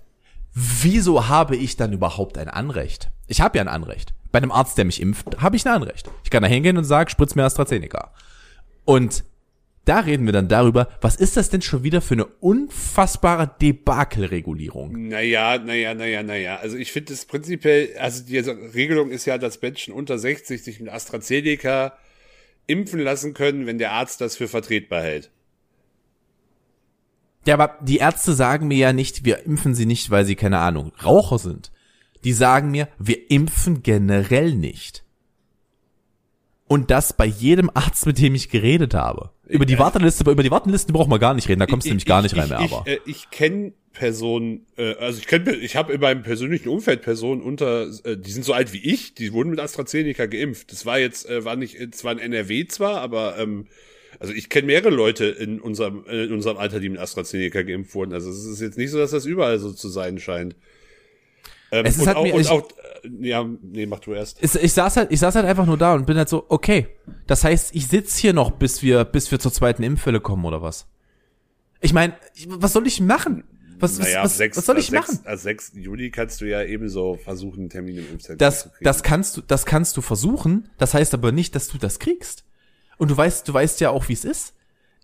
[0.53, 3.09] wieso habe ich dann überhaupt ein Anrecht?
[3.27, 4.13] Ich habe ja ein Anrecht.
[4.31, 6.09] Bei einem Arzt, der mich impft, habe ich ein Anrecht.
[6.23, 8.11] Ich kann da hingehen und sagen, spritz mir AstraZeneca.
[8.83, 9.23] Und
[9.87, 15.07] da reden wir dann darüber, was ist das denn schon wieder für eine unfassbare Debakelregulierung?
[15.07, 16.57] Naja, naja, naja, naja.
[16.57, 20.79] Also ich finde es prinzipiell, also die Regelung ist ja, dass Menschen unter 60 sich
[20.79, 21.97] mit AstraZeneca
[22.67, 25.31] impfen lassen können, wenn der Arzt das für vertretbar hält.
[27.45, 30.59] Ja, aber die Ärzte sagen mir ja nicht, wir impfen sie nicht, weil sie, keine
[30.59, 31.71] Ahnung, Raucher sind.
[32.25, 35.05] Die sagen mir, wir impfen generell nicht.
[36.67, 39.31] Und das bei jedem Arzt, mit dem ich geredet habe.
[39.47, 42.05] Über die Warteliste, über die Wartelisten brauchen wir gar nicht reden, da kommst du nämlich
[42.05, 42.83] gar nicht rein ich, aber.
[42.85, 47.01] Ich, äh, ich kenne Personen, äh, also ich kenne, ich habe in meinem persönlichen Umfeld
[47.01, 50.71] Personen unter, äh, die sind so alt wie ich, die wurden mit AstraZeneca geimpft.
[50.71, 53.67] Das war jetzt, äh, war nicht, es war ein NRW zwar, aber ähm,
[54.19, 57.95] also ich kenne mehrere Leute in unserem, äh, in unserem Alter, die mit AstraZeneca geimpft
[57.95, 58.13] wurden.
[58.13, 60.55] Also es ist jetzt nicht so, dass das überall so zu sein scheint.
[61.71, 62.67] Ähm, Es ist und halt auch, mir- und ich- auch
[63.19, 64.41] ja, nee, mach du erst.
[64.43, 66.87] Ich, ich saß halt, ich saß halt einfach nur da und bin halt so, okay.
[67.27, 70.61] Das heißt, ich sitz hier noch, bis wir, bis wir zur zweiten Impfwelle kommen oder
[70.61, 70.87] was?
[71.81, 72.15] Ich meine,
[72.47, 73.43] was soll ich machen?
[73.79, 75.15] Was, was, Naja, was, ab sechs- was soll ich machen?
[75.15, 75.71] sechs- Ab 6.
[75.75, 78.83] Juli kannst du ja ebenso versuchen, einen Termin im Impfzentrum zu Das, kriegen.
[78.85, 80.69] das kannst du, das kannst du versuchen.
[80.79, 82.43] Das heißt aber nicht, dass du das kriegst.
[82.97, 84.53] Und du weißt, du weißt ja auch, wie es ist.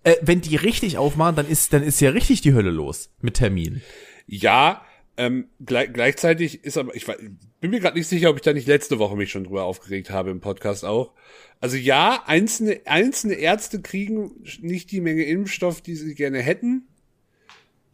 [0.02, 3.34] Äh, wenn die richtig aufmachen, dann ist, dann ist ja richtig die Hölle los mit
[3.34, 3.80] Terminen.
[4.26, 4.82] Ja,
[5.16, 7.16] ähm, gleich, gleichzeitig ist aber, ich war-
[7.60, 10.10] bin mir gerade nicht sicher, ob ich da nicht letzte Woche mich schon drüber aufgeregt
[10.10, 11.12] habe im Podcast auch.
[11.60, 16.86] Also ja, einzelne, einzelne Ärzte kriegen nicht die Menge Impfstoff, die sie gerne hätten.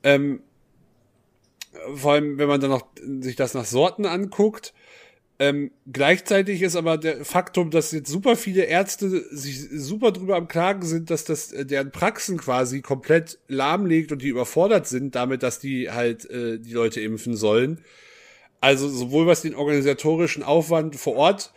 [0.02, 0.42] Ähm,
[1.94, 2.86] vor allem, wenn man dann noch
[3.20, 4.74] sich das nach Sorten anguckt.
[5.40, 10.48] Ähm, gleichzeitig ist aber der Faktum, dass jetzt super viele Ärzte sich super drüber am
[10.48, 15.42] Klagen sind, dass das äh, deren Praxen quasi komplett lahmlegt und die überfordert sind damit,
[15.42, 17.82] dass die halt äh, die Leute impfen sollen.
[18.60, 21.54] Also sowohl was den organisatorischen Aufwand vor Ort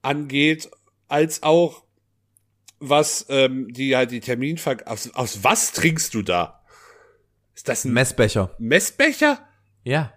[0.00, 0.70] angeht,
[1.08, 1.82] als auch
[2.78, 6.62] was ähm, die halt die Terminver aus, aus was trinkst du da?
[7.56, 8.54] Ist das ein Messbecher.
[8.60, 9.44] Messbecher?
[9.82, 10.12] Ja.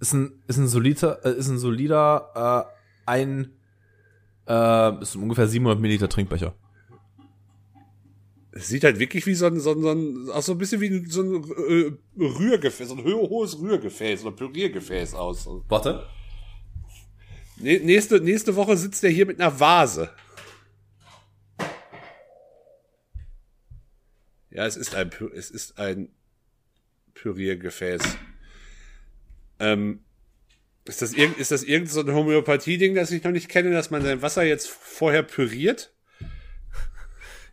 [0.00, 2.68] Ist ein, ist ein solider, äh, ist ein solider,
[3.06, 3.52] äh, ein,
[4.46, 6.54] äh, ist ungefähr 700 Milliliter Trinkbecher.
[8.52, 10.80] Es sieht halt wirklich wie so ein, so ein, so ein auch so ein bisschen
[10.80, 15.48] wie so ein äh, Rührgefäß, so ein ho- hohes Rührgefäß oder Püriergefäß aus.
[15.68, 16.06] Warte.
[17.60, 20.10] Nä- Nächste, nächste Woche sitzt er hier mit einer Vase.
[24.50, 26.08] Ja, es ist ein, es ist ein
[27.14, 28.00] Püriergefäß.
[29.60, 30.00] Ähm,
[30.84, 33.90] ist das, irgend, ist das irgend so ein Homöopathie-Ding, das ich noch nicht kenne, dass
[33.90, 35.92] man sein Wasser jetzt vorher püriert?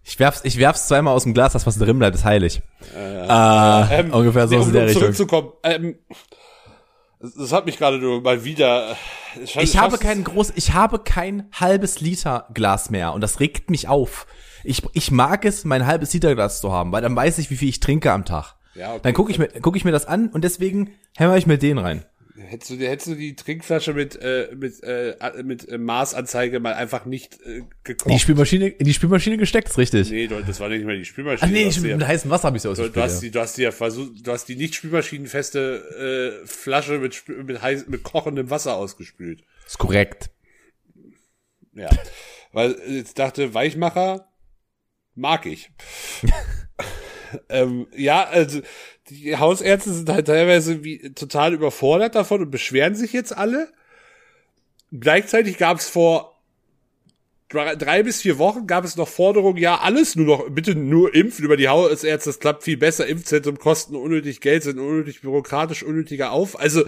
[0.04, 2.62] Ich werf's, ich werf's zweimal aus dem Glas, das was drin bleibt, ist heilig.
[2.96, 5.02] Äh, Ähm, ungefähr so nee, in um, der um Richtung.
[5.02, 5.52] zurückzukommen.
[5.64, 5.96] Ähm,
[7.20, 8.92] das, hat mich gerade nur mal wieder.
[9.36, 13.40] äh, scha- Ich habe kein groß, ich habe kein halbes Liter Glas mehr und das
[13.40, 14.28] regt mich auf.
[14.64, 17.56] Ich, ich mag es, mein halbes Liter Glas zu haben, weil dann weiß ich, wie
[17.58, 18.55] viel ich trinke am Tag.
[18.76, 19.02] Ja, okay.
[19.04, 21.78] Dann gucke ich mir, guck ich mir das an und deswegen hämmer ich mir den
[21.78, 22.06] rein.
[22.38, 27.06] Hättest du, hättest du die Trinkflasche mit, äh, mit, äh, mit äh, Maßanzeige mal einfach
[27.06, 28.20] nicht äh, In die gekocht?
[28.20, 30.12] Spülmaschine, in die Spülmaschine gesteckt, ist richtig.
[30.12, 31.50] Nee, das war nicht mehr die Spülmaschine.
[31.50, 33.24] Ach nee, ich, mit ja, heißem Wasser habe ich so du, du hast ausgespült.
[33.24, 37.62] die, du hast die ja versucht, du hast die nicht spülmaschinenfeste äh, Flasche mit, mit,
[37.62, 39.44] heiß, mit kochendem Wasser ausgespült.
[39.66, 40.30] Ist korrekt.
[41.74, 41.90] Ja.
[42.52, 44.28] Weil jetzt dachte, Weichmacher
[45.14, 45.72] mag ich.
[47.50, 48.62] ähm, ja, also
[49.10, 53.70] die Hausärzte sind halt teilweise wie total überfordert davon und beschweren sich jetzt alle.
[54.92, 56.36] Gleichzeitig gab es vor
[57.50, 61.46] drei, bis vier Wochen gab es noch Forderungen, ja, alles nur noch, bitte nur impfen
[61.46, 66.32] über die Hausärzte, das klappt viel besser, Impfzentrum kosten unnötig Geld, sind unnötig bürokratisch, unnötiger
[66.32, 66.60] auf.
[66.60, 66.84] Also,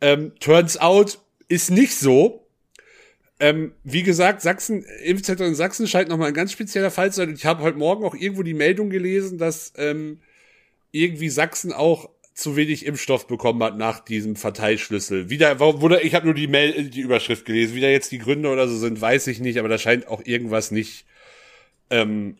[0.00, 1.18] ähm, turns out
[1.48, 2.46] ist nicht so.
[3.40, 7.30] Ähm, wie gesagt, Sachsen, Impfzentrum in Sachsen scheint nochmal ein ganz spezieller Fall zu sein.
[7.30, 10.20] Und ich habe heute Morgen auch irgendwo die Meldung gelesen, dass ähm,
[10.92, 15.30] irgendwie Sachsen auch zu wenig Impfstoff bekommen hat nach diesem Verteilschlüssel.
[15.30, 17.74] Wieder, da, ich habe nur die, Mail, die Überschrift gelesen.
[17.74, 20.22] Wie da jetzt die Gründe oder so sind, weiß ich nicht, aber da scheint auch
[20.24, 21.06] irgendwas nicht
[21.88, 22.36] ähm,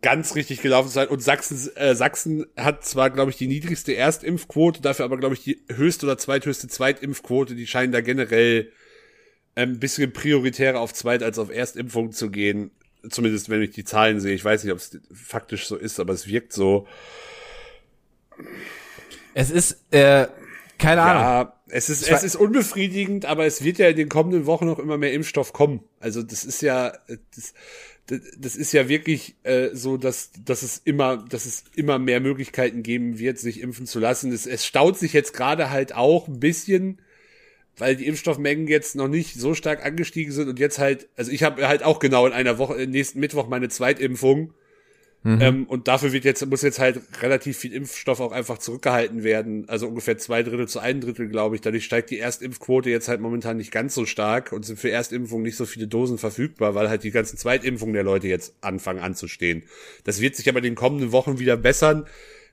[0.00, 1.08] ganz richtig gelaufen zu sein.
[1.08, 5.42] Und Sachsen, äh, Sachsen hat zwar, glaube ich, die niedrigste Erstimpfquote, dafür aber, glaube ich,
[5.42, 7.54] die höchste oder zweithöchste Zweitimpfquote.
[7.54, 8.70] Die scheinen da generell
[9.54, 12.70] ein bisschen prioritärer auf Zweit- als auf Erstimpfung zu gehen.
[13.08, 14.34] Zumindest wenn ich die Zahlen sehe.
[14.34, 16.86] Ich weiß nicht, ob es faktisch so ist, aber es wirkt so.
[19.34, 20.26] Es ist, äh,
[20.78, 21.22] keine Ahnung.
[21.22, 24.78] Ja, es ist, es ist unbefriedigend, aber es wird ja in den kommenden Wochen noch
[24.78, 25.80] immer mehr Impfstoff kommen.
[25.98, 26.92] Also das ist ja,
[27.34, 27.54] das,
[28.06, 32.20] das, das ist ja wirklich äh, so, dass, dass es immer, dass es immer mehr
[32.20, 34.30] Möglichkeiten geben wird, sich impfen zu lassen.
[34.32, 37.00] Es, es staut sich jetzt gerade halt auch ein bisschen,
[37.78, 41.42] weil die Impfstoffmengen jetzt noch nicht so stark angestiegen sind und jetzt halt, also ich
[41.42, 44.52] habe halt auch genau in einer Woche, äh, nächsten Mittwoch meine Zweitimpfung.
[45.26, 49.66] Ähm, und dafür wird jetzt, muss jetzt halt relativ viel Impfstoff auch einfach zurückgehalten werden.
[49.70, 51.62] Also ungefähr zwei Drittel zu ein Drittel, glaube ich.
[51.62, 55.42] Dadurch steigt die Erstimpfquote jetzt halt momentan nicht ganz so stark und sind für Erstimpfungen
[55.42, 59.62] nicht so viele Dosen verfügbar, weil halt die ganzen Zweitimpfungen der Leute jetzt anfangen anzustehen.
[60.04, 62.04] Das wird sich aber in den kommenden Wochen wieder bessern,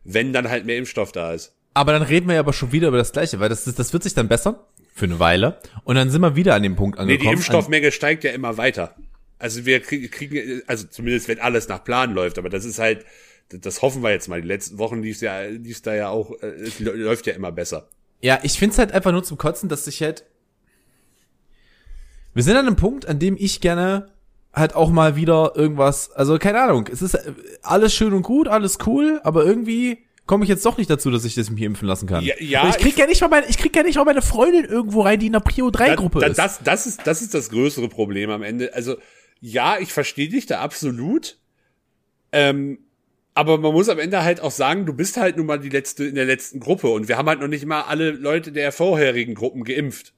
[0.06, 1.54] wenn dann halt mehr Impfstoff da ist.
[1.74, 3.92] Aber dann reden wir ja aber schon wieder über das Gleiche, weil das, das, das
[3.92, 4.56] wird sich dann bessern
[4.94, 7.28] für eine Weile und dann sind wir wieder an dem Punkt Nee, angekommen.
[7.30, 8.96] die Impfstoffmenge steigt ja immer weiter.
[9.40, 13.06] Also wir kriegen, also zumindest wenn alles nach Plan läuft, aber das ist halt,
[13.50, 14.42] das hoffen wir jetzt mal.
[14.42, 17.52] Die letzten Wochen lief's ja, lief's da ja auch, äh, es lä- läuft ja immer
[17.52, 17.88] besser.
[18.22, 20.26] Ja, ich find's halt einfach nur zum Kotzen, dass sich halt.
[22.34, 24.12] Wir sind an einem Punkt, an dem ich gerne
[24.54, 28.48] halt auch mal wieder irgendwas, also keine Ahnung, es ist äh, alles schön und gut,
[28.48, 31.88] alles cool, aber irgendwie komme ich jetzt doch nicht dazu, dass ich das mich impfen
[31.88, 32.24] lassen kann.
[32.24, 34.22] Ja, ja, ich krieg ich- ja nicht mal meine, ich krieg ja nicht mal meine
[34.22, 36.38] Freundin irgendwo rein, die in der Prio 3 Gruppe da, ist.
[36.38, 38.74] Das, das ist, das ist das größere Problem am Ende.
[38.74, 38.98] Also,
[39.40, 41.38] ja, ich verstehe dich da absolut.
[42.32, 42.80] Ähm,
[43.34, 46.06] aber man muss am Ende halt auch sagen, du bist halt nun mal die letzte
[46.06, 49.36] in der letzten Gruppe und wir haben halt noch nicht mal alle Leute der vorherigen
[49.36, 50.14] Gruppen geimpft.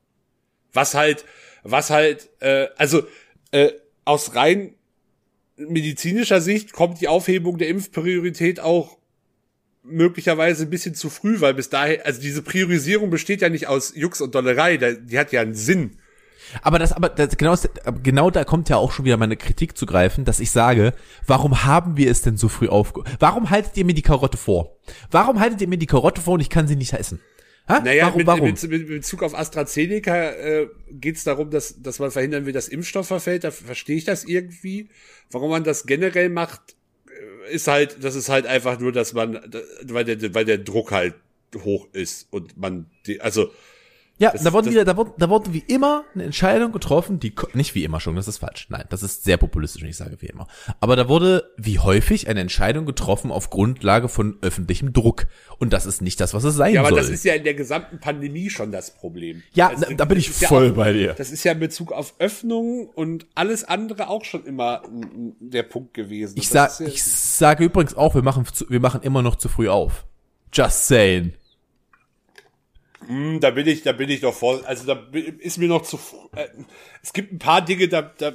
[0.74, 1.24] Was halt,
[1.64, 3.04] was halt, äh, also
[3.52, 3.70] äh,
[4.06, 4.74] aus rein
[5.58, 8.98] medizinischer Sicht kommt die Aufhebung der Impfpriorität auch
[9.84, 13.94] möglicherweise ein bisschen zu früh, weil bis dahin, also diese Priorisierung besteht ja nicht aus
[13.96, 15.98] Jux und Dollerei, die hat ja einen Sinn.
[16.62, 17.56] Aber das, aber das, genau,
[18.04, 20.94] genau da kommt ja auch schon wieder meine Kritik zu greifen, dass ich sage,
[21.26, 23.04] warum haben wir es denn so früh aufge...
[23.20, 24.78] Warum haltet ihr mir die Karotte vor?
[25.10, 27.20] Warum haltet ihr mir die Karotte vor und ich kann sie nicht essen?
[27.68, 27.80] Ha?
[27.80, 28.50] Naja, warum, mit, warum?
[28.52, 32.68] Mit, mit Bezug auf AstraZeneca äh, geht es darum, dass, dass man verhindern will, dass
[32.68, 33.46] Impfstoff verfällt.
[33.46, 34.90] Da verstehe ich das irgendwie.
[35.32, 36.76] Warum man das generell macht,
[37.50, 39.40] ist halt, das ist halt einfach nur, dass man,
[39.84, 41.16] weil der, weil der Druck halt
[41.64, 43.52] hoch ist und man, die, also
[44.20, 47.20] Ja, Das- da wurde das- wieder, da wurde, da wurde wie immer eine Entscheidung getroffen,
[47.20, 48.68] die nicht wie immer schon, das ist falsch.
[48.70, 50.48] Nein, das ist sehr populistisch, wenn ich sage wie immer.
[50.80, 55.26] Aber da wurde wie häufig eine Entscheidung getroffen auf Grundlage von öffentlichem Druck.
[55.58, 57.00] Und das ist nicht das, was es sein ja, aber soll.
[57.00, 59.42] das ist ja in der gesamten Pandemie schon das Problem.
[59.56, 61.14] Ja, Also, da- bin das ich ist ja voll auch, bei dir.
[61.16, 65.36] Das ist ja in Bezug auf Öffnungen und alles andere auch schon immer mm, mm,
[65.40, 66.36] der Punkt gewesen.
[66.38, 69.38] ich Das sag, ja- ich sage übrigens auch, wir machen, zu, wir machen immer noch
[69.38, 70.06] zu früh auf.
[70.54, 71.34] Just saying.
[73.08, 74.64] Hm, Da bin ich, da bin ich doch voll.
[74.66, 75.04] Also da
[75.40, 76.00] ist mir noch zu.
[76.36, 76.48] Äh,
[77.02, 78.34] es gibt ein paar Dinge, da, da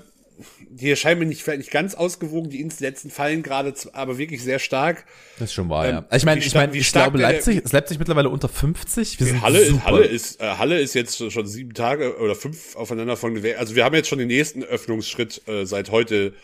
[0.71, 2.51] die erscheinen mir nicht, vielleicht nicht ganz ausgewogen.
[2.51, 5.05] Die Inzidenzen fallen gerade, aber wirklich sehr stark.
[5.39, 6.17] Das ist schon wahr, Ähm, ja.
[6.17, 9.19] Ich meine, wie ich wie ich glaube, Leipzig, ist Leipzig mittlerweile unter 50?
[9.19, 9.85] Wir sind Halle, super.
[9.85, 13.43] Halle ist, äh, Halle ist jetzt schon sieben Tage oder fünf aufeinander von.
[13.59, 16.35] Also wir haben jetzt schon den nächsten Öffnungsschritt äh, seit heute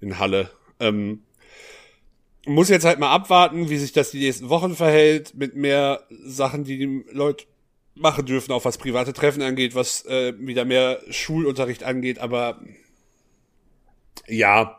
[0.00, 0.50] in Halle.
[0.80, 1.22] Ähm,
[2.44, 6.64] muss jetzt halt mal abwarten, wie sich das die nächsten Wochen verhält, mit mehr Sachen,
[6.64, 7.44] die die Leute
[7.94, 12.60] machen dürfen, auch was private Treffen angeht, was äh, wieder mehr Schulunterricht angeht, aber
[14.26, 14.78] ja,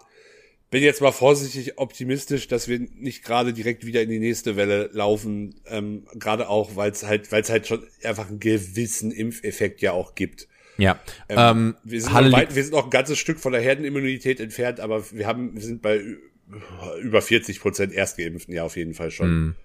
[0.74, 4.90] bin jetzt mal vorsichtig optimistisch, dass wir nicht gerade direkt wieder in die nächste Welle
[4.92, 9.82] laufen, ähm, gerade auch, weil es halt, weil es halt schon einfach einen gewissen Impfeffekt
[9.84, 10.48] ja auch gibt.
[10.78, 11.00] Ja.
[11.30, 15.12] Ähm, Wir sind, weit, wir sind noch ein ganzes Stück von der Herdenimmunität entfernt, aber
[15.12, 16.02] wir haben, wir sind bei
[17.02, 19.56] über 40 Prozent Erstgeimpften, ja, auf jeden Fall schon.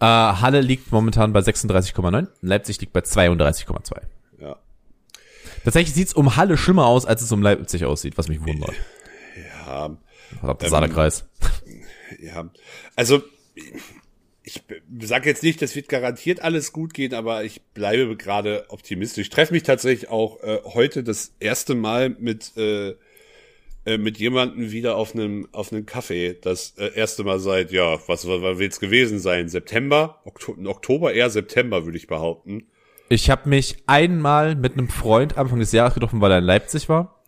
[0.00, 4.00] äh, Halle liegt momentan bei 36,9, Leipzig liegt bei 32,2.
[4.40, 4.56] Ja.
[5.64, 8.74] Tatsächlich sieht's um Halle schlimmer aus, als es um Leipzig aussieht, was mich wundert.
[9.66, 9.96] Ja,
[10.60, 11.28] Saarkreis.
[12.20, 12.50] ja.
[12.96, 13.22] Also,
[14.42, 14.62] ich
[15.00, 19.26] sage jetzt nicht, das wird garantiert alles gut gehen, aber ich bleibe gerade optimistisch.
[19.26, 22.94] Ich treffe mich tatsächlich auch äh, heute das erste Mal mit äh,
[23.90, 26.34] äh, mit jemandem wieder auf einem auf einem Kaffee.
[26.40, 29.48] Das äh, erste Mal seit ja, was, was, was wird's gewesen sein?
[29.48, 32.66] September, Oktober, Oktober eher September würde ich behaupten.
[33.08, 36.88] Ich habe mich einmal mit einem Freund Anfang des Jahres getroffen, weil er in Leipzig
[36.88, 37.20] war.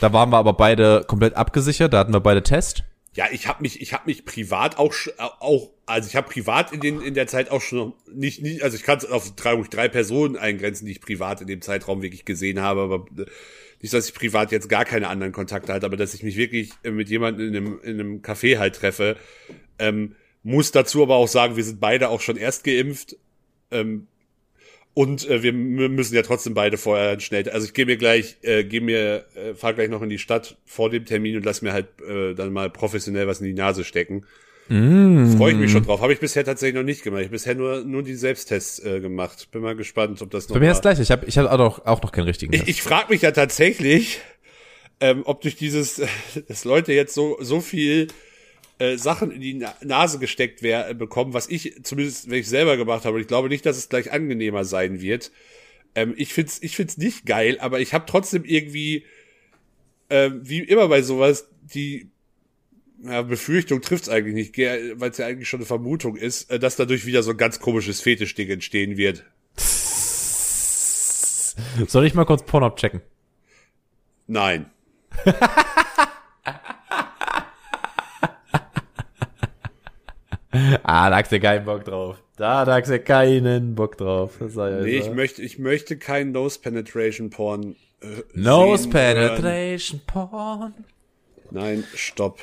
[0.00, 2.84] Da waren wir aber beide komplett abgesichert, da hatten wir beide Test.
[3.14, 4.94] Ja, ich habe mich, ich habe mich privat auch,
[5.40, 8.62] auch, also ich habe privat in den in der Zeit auch schon noch nicht, nicht
[8.62, 12.02] also ich kann es auf drei, drei Personen eingrenzen, die ich privat in dem Zeitraum
[12.02, 13.26] wirklich gesehen habe, aber äh,
[13.80, 16.70] nicht, dass ich privat jetzt gar keine anderen Kontakte hatte, aber dass ich mich wirklich
[16.82, 19.16] äh, mit jemandem in einem in einem Café halt treffe,
[19.78, 23.16] ähm, muss dazu aber auch sagen, wir sind beide auch schon erst geimpft.
[23.70, 24.06] Ähm,
[24.92, 27.48] und äh, wir müssen ja trotzdem beide vorher schnell.
[27.48, 30.58] Also ich gehe mir gleich, äh, gehe mir, äh, fahr gleich noch in die Stadt
[30.66, 33.84] vor dem Termin und lass mir halt äh, dann mal professionell was in die Nase
[33.84, 34.26] stecken.
[34.70, 35.36] Mm.
[35.36, 36.00] Freue ich mich schon drauf.
[36.00, 37.22] Habe ich bisher tatsächlich noch nicht gemacht.
[37.22, 39.48] Ich habe bisher nur nur die Selbsttests äh, gemacht.
[39.50, 40.54] Bin mal gespannt, ob das noch.
[40.54, 41.00] Bei mir mal- ist gleich.
[41.00, 42.70] Ich habe ich hab auch noch, auch noch keinen richtigen ich Test.
[42.70, 44.20] ich frage mich ja tatsächlich,
[45.00, 46.00] ähm, ob durch dieses,
[46.48, 48.06] dass Leute jetzt so so viel
[48.78, 52.48] äh, Sachen in die Na Nase gesteckt wer äh, bekommen, was ich zumindest, wenn ich
[52.48, 55.32] selber gemacht habe, und ich glaube nicht, dass es gleich angenehmer sein wird.
[55.96, 59.04] Ähm, ich find's, ich find's nicht geil, aber ich habe trotzdem irgendwie,
[60.08, 62.08] ähm, wie immer bei sowas, die
[63.02, 64.58] ja, Befürchtung trifft's eigentlich nicht,
[65.00, 67.60] weil es ja eigentlich schon eine Vermutung ist, äh, dass dadurch wieder so ein ganz
[67.60, 69.24] komisches Fetischding entstehen wird.
[71.86, 73.00] Soll ich mal kurz Pornhub checken?
[74.26, 74.66] Nein.
[80.82, 82.20] Ah, da hast du keinen Bock drauf.
[82.36, 84.36] Da, da hast du keinen Bock drauf.
[84.40, 87.76] Das sei Nee, ich möchte, ich möchte kein Nose Penetration Porn.
[88.00, 88.90] Äh, Nose hören.
[88.90, 90.74] Penetration Porn.
[91.52, 92.40] Nein, stopp.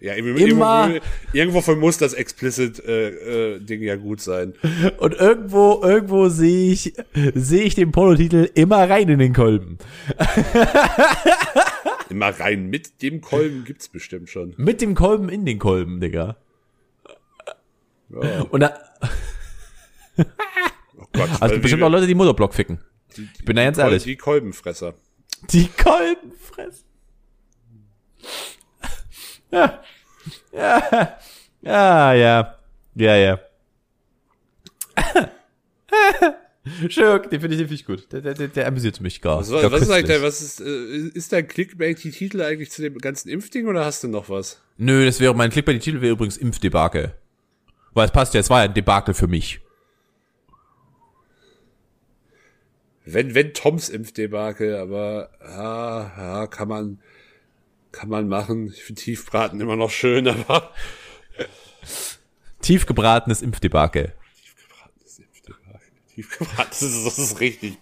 [0.00, 1.00] Ja, Immer- irgendwo,
[1.34, 4.54] irgendwo muss das explicit äh, äh, Ding ja gut sein.
[4.98, 6.94] Und irgendwo, irgendwo sehe ich,
[7.34, 9.78] sehe ich den Pornotitel immer rein in den Kolben.
[12.08, 14.54] Immer rein mit dem Kolben gibt's bestimmt schon.
[14.56, 16.36] Mit dem Kolben in den Kolben, Digga.
[18.08, 18.40] Ja.
[18.50, 18.76] Und da,
[20.98, 22.80] Oh Gott, also bestimmt auch Leute, die Mutterblock ficken.
[23.16, 24.02] Ich bin da ganz ehrlich.
[24.02, 24.94] Die Kolbenfresser.
[25.50, 26.89] Die Kolben fressen.
[29.50, 29.82] Ja.
[30.52, 31.18] Ja.
[31.62, 32.58] Ja, ja.
[32.94, 33.38] Ja, ja.
[36.88, 38.12] Schirk, den finde ich, den ich gut.
[38.12, 39.38] Der, der, der, der amüsiert mich gar.
[39.38, 43.30] Was, gar was ist eigentlich was ist, äh, ist dein Clickbait-Titel eigentlich zu dem ganzen
[43.30, 44.60] Impfding oder hast du noch was?
[44.76, 47.14] Nö, das wäre mein Klick bei die Titel wäre übrigens Impfdebakel.
[47.92, 49.60] Weil es passt ja, es war ja ein Debakel für mich.
[53.04, 57.00] Wenn, wenn Toms Impfdebakel, aber ja, ja, kann man,
[57.92, 58.68] kann man machen.
[58.68, 60.72] Ich finde Tiefbraten immer noch schön, aber
[62.60, 64.12] Tiefgebratenes Impfdebakel.
[64.44, 65.90] Tiefgebratenes Impfdebakel.
[66.14, 67.78] Tiefgebraten, das ist, das ist richtig.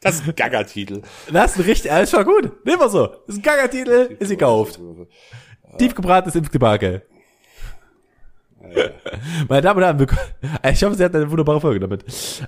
[0.00, 1.02] Das ist ein Gagger-Titel.
[1.30, 2.64] Das ist ein richtig, alles war gut.
[2.64, 3.06] Nehmen wir so.
[3.06, 4.80] Das ist ein Gagger-Titel, ist gekauft.
[5.78, 7.02] Tiefgebratenes Impfdebakel.
[9.48, 10.06] Meine Damen und Herren,
[10.74, 12.04] ich hoffe, Sie hatten eine wunderbare Folge damit.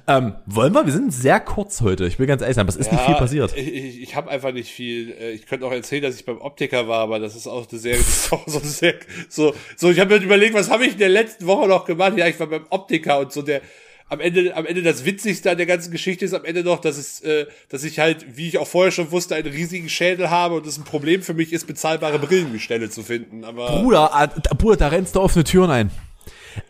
[0.07, 0.85] Ähm, wollen wir?
[0.87, 2.07] Wir sind sehr kurz heute.
[2.07, 3.53] Ich will ganz ehrlich sein, aber es ist nicht viel passiert.
[3.57, 5.11] Ich, ich, ich habe einfach nicht viel.
[5.13, 7.79] Äh, Ich könnte auch erzählen, dass ich beim Optiker war, aber das ist auch eine
[7.79, 8.95] sehr, das ist auch so, sehr
[9.29, 9.91] so, so.
[9.91, 12.15] Ich habe mir überlegt, was habe ich in der letzten Woche noch gemacht?
[12.17, 13.61] Ja, ich war beim Optiker und so der.
[14.09, 16.99] Am Ende, am Ende das Witzigste an der ganzen Geschichte ist am Ende noch, dass
[16.99, 20.57] es, äh, dass ich halt, wie ich auch vorher schon wusste, einen riesigen Schädel habe
[20.57, 23.43] und es ein Problem für mich ist, bezahlbare Brillengestelle zu finden.
[23.43, 24.11] Aber Bruder,
[24.43, 25.91] da- Bruder, da rennst du offene Türen ein.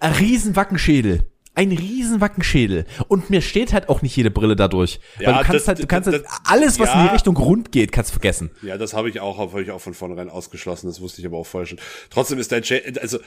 [0.01, 1.25] Ein riesen Wackenschädel.
[1.55, 2.87] Ein riesen Wackenschädel.
[3.09, 5.01] Und mir steht halt auch nicht jede Brille dadurch.
[5.19, 7.07] Weil Ja, du kannst das- halt, du kannst das- halt alles, was in ja.
[7.09, 8.51] die Richtung rund geht, kannst vergessen.
[8.63, 10.87] Ja, das habe ich auch, habe ich auch von vornherein ausgeschlossen.
[10.87, 11.79] Das wusste ich aber auch vorher schon.
[12.09, 13.19] Trotzdem ist dein Schädel, also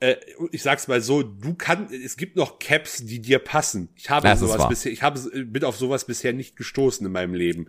[0.00, 0.14] äh,
[0.52, 3.88] ich sag's mal so, du kannst, es gibt noch Caps, die dir passen.
[3.96, 7.34] Ich habe Das sowas bisher, ich habe, bin auf sowas bisher nicht gestoßen in meinem
[7.34, 7.66] Leben.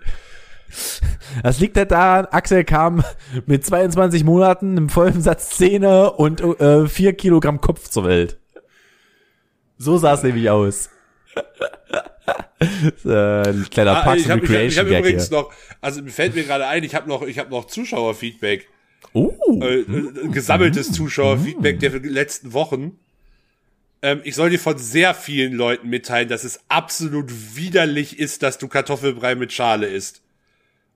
[1.43, 3.03] Das liegt halt daran, Axel kam
[3.45, 8.37] mit 22 Monaten im vollen Satz Zähne und äh, 4 Kilogramm Kopf zur Welt.
[9.77, 10.89] So sah es nämlich aus.
[13.03, 15.37] so, ein kleiner Ah, Parks ich and habe ich hab, ich hab übrigens hier.
[15.37, 15.51] noch,
[15.81, 18.67] also mir fällt mir gerade ein, ich habe noch, ich habe noch Zuschauerfeedback,
[19.13, 22.99] Oh, äh, äh, gesammeltes Zuschauerfeedback der letzten Wochen.
[24.01, 28.57] Ähm, ich soll dir von sehr vielen Leuten mitteilen, dass es absolut widerlich ist, dass
[28.57, 30.21] du Kartoffelbrei mit Schale isst.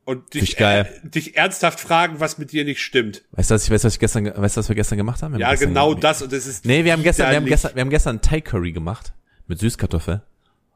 [0.10, 0.90] Und dich, geil.
[1.04, 3.24] äh, dich ernsthaft fragen, was mit dir nicht stimmt.
[3.34, 5.22] weißt du, was ich, weißt du, was ich gestern, weißt du, was wir gestern gemacht
[5.22, 5.32] haben?
[5.34, 7.36] Wir haben Ja, gestern genau ge- das und das ist Nee, wir haben gestern, wir
[7.38, 9.14] haben gestern, wir haben gestern Thai Curry gemacht.
[9.48, 10.22] Mit Süßkartoffel.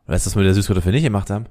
[0.05, 1.45] Weißt du, was wir mit der Süßkartoffel nicht gemacht haben?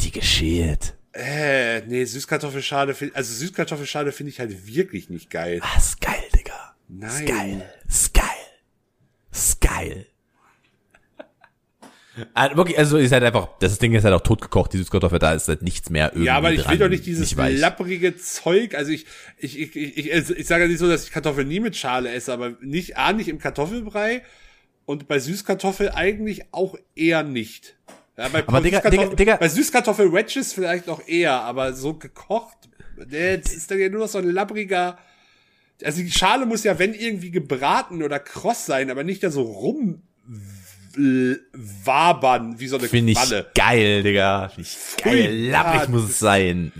[0.00, 0.94] Die geschält.
[1.12, 5.60] Äh, nee, Süßkartoffelschale, find- also Süßkartoffelschale finde ich halt wirklich nicht geil.
[5.62, 6.74] Ah, ist geil, Digga.
[6.88, 7.10] Nein.
[7.10, 7.70] Ist geil.
[7.88, 8.24] Ist geil.
[9.30, 10.06] Ist geil.
[12.34, 15.32] Ah, wirklich, also ist halt einfach, das Ding ist halt auch totgekocht, die Süßkartoffel, da
[15.32, 18.16] ist halt nichts mehr irgendwie Ja, aber ich will dran, doch nicht dieses nicht lapprige
[18.16, 18.74] Zeug.
[18.74, 19.06] Also ich,
[19.38, 21.74] ich, ich, ich, ich, also ich sage ja nicht so, dass ich Kartoffeln nie mit
[21.74, 24.22] Schale esse, aber nicht, A, nicht im Kartoffelbrei
[24.84, 27.76] und bei Süßkartoffel eigentlich auch eher nicht.
[28.18, 29.36] Ja, bei Aber Digga, Süßkartoffel- Digga, Digga.
[29.36, 32.58] bei Süßkartoffel-Wedges vielleicht noch eher, aber so gekocht,
[32.98, 34.98] das ist dann ja nur noch so ein lappriger,
[35.82, 39.42] also die Schale muss ja, wenn irgendwie gebraten oder kross sein, aber nicht da so
[39.42, 40.02] rum
[40.94, 43.46] wabern wie so eine Finde ich Qualle.
[43.54, 44.48] geil, Digga.
[44.48, 45.26] Finde ich geil.
[45.28, 45.50] Pfui.
[45.50, 46.72] Lapprig Ja, muss es sein.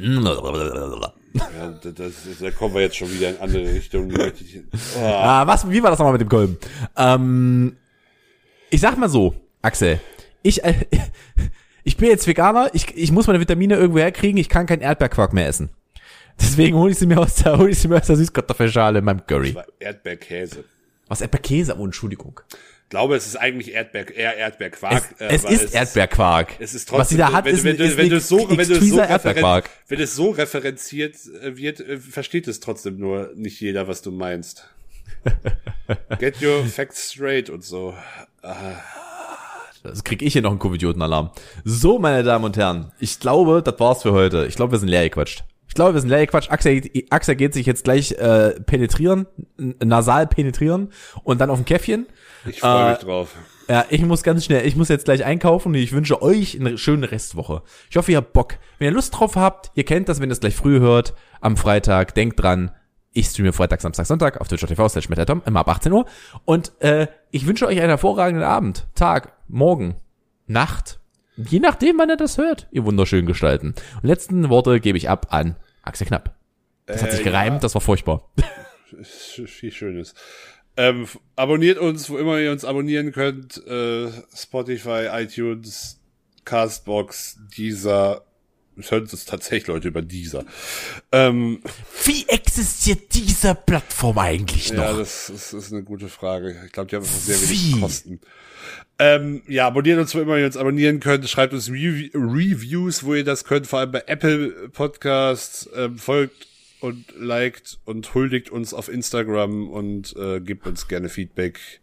[1.35, 4.15] Ja, das, das, da kommen wir jetzt schon wieder in andere Richtungen.
[4.15, 4.99] Oh.
[5.01, 6.59] Ah, was, wie war das nochmal mit dem Kolben?
[6.97, 7.77] Ähm,
[8.71, 10.01] ich sag mal so, Axel,
[10.43, 10.75] ich, äh,
[11.85, 15.33] ich bin jetzt Veganer, ich, ich muss meine Vitamine irgendwo herkriegen, ich kann keinen Erdbeerquark
[15.33, 15.71] mehr essen.
[16.41, 19.05] Deswegen hole ich sie mir aus der, hol ich sie mir aus der Süßkartoffelschale in
[19.05, 19.55] meinem Curry.
[19.79, 20.65] Erdbeerkäse.
[21.09, 21.77] Was Erdbeerkäse?
[21.79, 22.41] Oh, Entschuldigung.
[22.93, 25.15] Ich glaube, es ist eigentlich Erdbeer, eher Erdbeerquark.
[25.19, 26.57] Es, es aber ist Erdbeerquark.
[26.59, 28.69] Es ist Was trotzdem, sie da hat, wenn, ist, wenn, ist wenn, wenn, so, wenn,
[28.69, 29.71] du so Erdbeerquark.
[29.89, 34.11] wenn es so referenziert äh, wird, äh, versteht es trotzdem nur nicht jeder, was du
[34.11, 34.69] meinst.
[36.19, 37.95] Get your facts straight und so.
[39.83, 41.31] Das krieg ich hier noch einen Covidioten-Alarm.
[41.65, 44.45] So, meine Damen und Herren, ich glaube, das war's für heute.
[44.45, 45.45] Ich glaube, wir sind leer gequatscht.
[45.73, 46.51] Ich glaube, wir sind leer gequatscht.
[46.51, 49.27] Axel, Axel geht sich jetzt gleich äh, penetrieren,
[49.83, 50.93] nasal penetrieren
[51.25, 52.05] und dann auf ein Käffchen.
[52.45, 53.35] Ich freue Äh, mich drauf.
[53.71, 56.77] Ja, ich muss ganz schnell, ich muss jetzt gleich einkaufen und ich wünsche euch eine
[56.77, 57.63] schöne Restwoche.
[57.89, 58.57] Ich hoffe, ihr habt Bock.
[58.79, 61.57] Wenn ihr Lust drauf habt, ihr kennt das, wenn ihr es gleich früh hört, am
[61.57, 62.73] Freitag, denkt dran,
[63.15, 66.05] ich streame Freitag, Samstag, Sonntag auf twitch.tv slash metatom, immer ab 18 Uhr.
[66.45, 69.95] Und äh, ich wünsche euch einen hervorragenden Abend, Tag, Morgen,
[70.47, 71.01] Nacht,
[71.39, 73.75] je nachdem, wann ihr das hört, ihr wunderschön gestalten.
[74.03, 76.35] Und letzten Worte gebe ich ab an Axel Knapp.
[76.87, 77.61] Das hat sich Äh, gereimt, ja.
[77.61, 78.31] das war furchtbar.
[79.47, 80.15] Viel Schönes.
[80.77, 81.07] Ähm,
[81.37, 83.65] abonniert uns, wo immer ihr uns abonnieren könnt.
[83.67, 86.01] Äh, Spotify, iTunes,
[86.45, 88.25] Castbox, Deezer.
[88.79, 90.47] Es hören uns tatsächlich Leute über Deezer.
[91.13, 91.63] Ähm,
[92.05, 94.83] Wie existiert diese Plattform eigentlich noch?
[94.83, 96.63] ja, das, das ist eine gute Frage.
[96.67, 97.73] Ich glaube, die haben einfach sehr Wie?
[97.73, 98.21] wenig Kosten.
[98.99, 101.29] Ähm, ja, abonniert uns, wo immer ihr uns abonnieren könnt.
[101.29, 105.69] Schreibt uns Rev Reviews, wo ihr das könnt, vor allem bei Apple Podcasts.
[105.75, 106.47] Ähm, folgt
[106.81, 111.81] und liked und huldigt uns auf Instagram und äh, gebt uns gerne Feedback.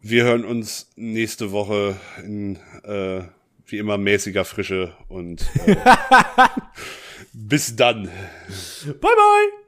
[0.00, 3.22] Wir hören uns nächste Woche in äh,
[3.66, 5.76] wie immer mäßiger Frische und äh,
[7.32, 8.04] bis dann.
[8.04, 9.67] Bye bye!